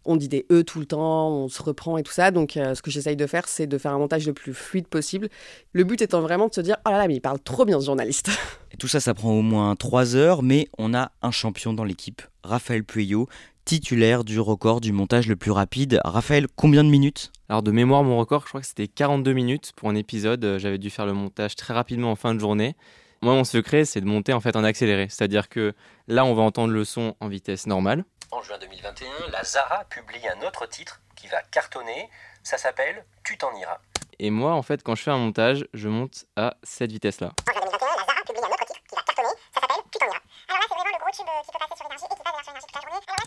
[0.06, 2.30] On dit des E tout le temps, on se reprend et tout ça.
[2.30, 4.86] Donc, euh, ce que j'essaye de faire, c'est de faire un montage le plus fluide
[4.86, 5.28] possible.
[5.72, 7.80] Le but étant vraiment de se dire Oh là là, mais il parle trop bien
[7.80, 8.30] ce journaliste.
[8.72, 11.84] Et tout ça, ça prend au moins 3 heures, mais on a un champion dans
[11.84, 13.28] l'équipe, Raphaël Pueyo,
[13.64, 16.00] titulaire du record du montage le plus rapide.
[16.04, 17.32] Raphaël, combien de minutes?
[17.48, 20.44] Alors de mémoire, mon record, je crois que c'était 42 minutes pour un épisode.
[20.44, 22.76] Euh, J'avais dû faire le montage très rapidement en fin de journée.
[23.22, 25.06] Moi, mon secret, c'est de monter en fait en accéléré.
[25.08, 25.72] C'est-à-dire que
[26.06, 28.04] là, on va entendre le son en vitesse normale.
[28.32, 32.10] En juin 2021, la Zara publie un autre titre qui va cartonner.
[32.42, 33.78] Ça s'appelle Tu t'en iras.
[34.18, 37.32] Et moi, en fait, quand je fais un montage, je monte à cette vitesse-là.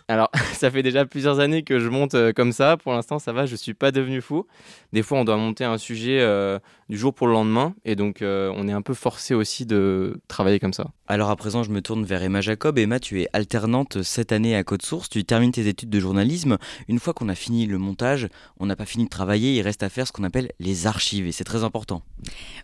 [0.07, 2.77] Alors, ça fait déjà plusieurs années que je monte euh, comme ça.
[2.77, 4.45] Pour l'instant, ça va, je suis pas devenu fou.
[4.91, 6.59] Des fois, on doit monter un sujet euh,
[6.89, 7.75] du jour pour le lendemain.
[7.85, 10.87] Et donc, euh, on est un peu forcé aussi de travailler comme ça.
[11.07, 12.77] Alors à présent, je me tourne vers Emma Jacob.
[12.77, 15.09] Emma, tu es alternante cette année à Code Source.
[15.09, 16.57] Tu termines tes études de journalisme.
[16.87, 18.27] Une fois qu'on a fini le montage,
[18.59, 19.55] on n'a pas fini de travailler.
[19.55, 21.25] Il reste à faire ce qu'on appelle les archives.
[21.25, 22.03] Et c'est très important.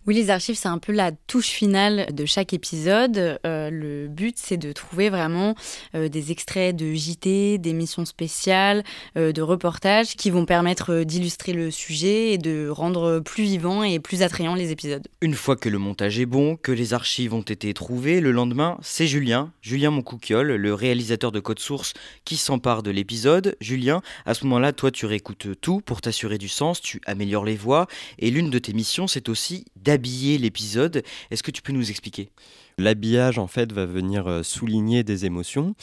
[0.05, 3.39] Oui, les archives, c'est un peu la touche finale de chaque épisode.
[3.45, 5.55] Euh, le but, c'est de trouver vraiment
[5.95, 8.83] euh, des extraits de JT, d'émissions spéciales,
[9.17, 13.83] euh, de reportages qui vont permettre euh, d'illustrer le sujet et de rendre plus vivant
[13.83, 15.07] et plus attrayant les épisodes.
[15.21, 18.77] Une fois que le montage est bon, que les archives ont été trouvées, le lendemain,
[18.81, 21.93] c'est Julien, Julien Moncouquiole, le réalisateur de Code Source,
[22.25, 23.55] qui s'empare de l'épisode.
[23.61, 27.55] Julien, à ce moment-là, toi, tu réécoutes tout pour t'assurer du sens, tu améliores les
[27.55, 27.87] voix,
[28.19, 31.03] et l'une de tes missions, c'est aussi d'habiller l'épisode.
[31.31, 32.29] Est-ce que tu peux nous expliquer?
[32.77, 35.75] L'habillage, en fait, va venir euh, souligner des émotions.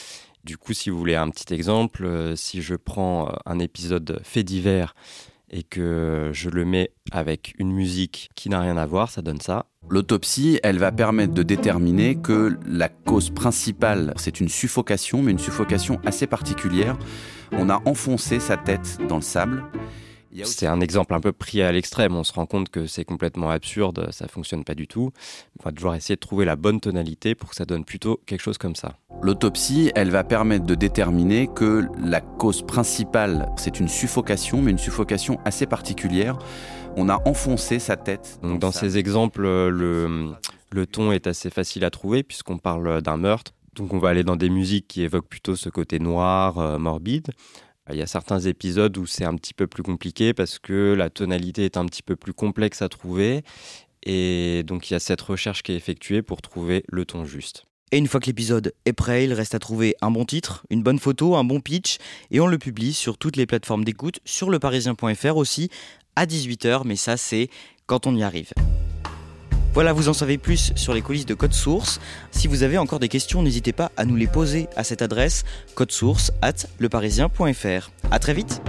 [0.45, 4.20] Du coup, si vous voulez un petit exemple, euh, si je prends euh, un épisode
[4.24, 4.95] fait divers
[5.51, 9.40] et que je le mets avec une musique qui n'a rien à voir, ça donne
[9.40, 9.66] ça.
[9.88, 15.38] L'autopsie, elle va permettre de déterminer que la cause principale, c'est une suffocation, mais une
[15.38, 16.99] suffocation assez particulière.
[17.53, 19.64] On a enfoncé sa tête dans le sable
[20.45, 22.16] C'est un exemple un peu pris à l'extrême.
[22.16, 25.11] On se rend compte que c'est complètement absurde, ça fonctionne pas du tout.
[25.61, 28.41] On va devoir essayer de trouver la bonne tonalité pour que ça donne plutôt quelque
[28.41, 28.97] chose comme ça.
[29.22, 34.78] L'autopsie, elle va permettre de déterminer que la cause principale, c'est une suffocation, mais une
[34.78, 36.39] suffocation assez particulière.
[36.97, 38.39] On a enfoncé sa tête.
[38.43, 40.35] Donc dans ces exemples, le,
[40.70, 43.53] le ton est assez facile à trouver puisqu'on parle d'un meurtre.
[43.74, 47.30] Donc on va aller dans des musiques qui évoquent plutôt ce côté noir, euh, morbide.
[47.91, 51.11] Il y a certains épisodes où c'est un petit peu plus compliqué parce que la
[51.11, 53.43] tonalité est un petit peu plus complexe à trouver.
[54.05, 57.64] Et donc il y a cette recherche qui est effectuée pour trouver le ton juste.
[57.91, 60.83] Et une fois que l'épisode est prêt, il reste à trouver un bon titre, une
[60.83, 61.99] bonne photo, un bon pitch,
[62.30, 65.68] et on le publie sur toutes les plateformes d'écoute, sur leparisien.fr aussi,
[66.16, 67.49] à 18h, mais ça c'est
[67.87, 68.53] quand on y arrive.
[69.75, 72.01] Voilà, vous en savez plus sur les coulisses de Code Source.
[72.31, 75.45] Si vous avez encore des questions, n'hésitez pas à nous les poser à cette adresse
[75.75, 77.91] code source at leparisien.fr.
[78.11, 78.61] À très vite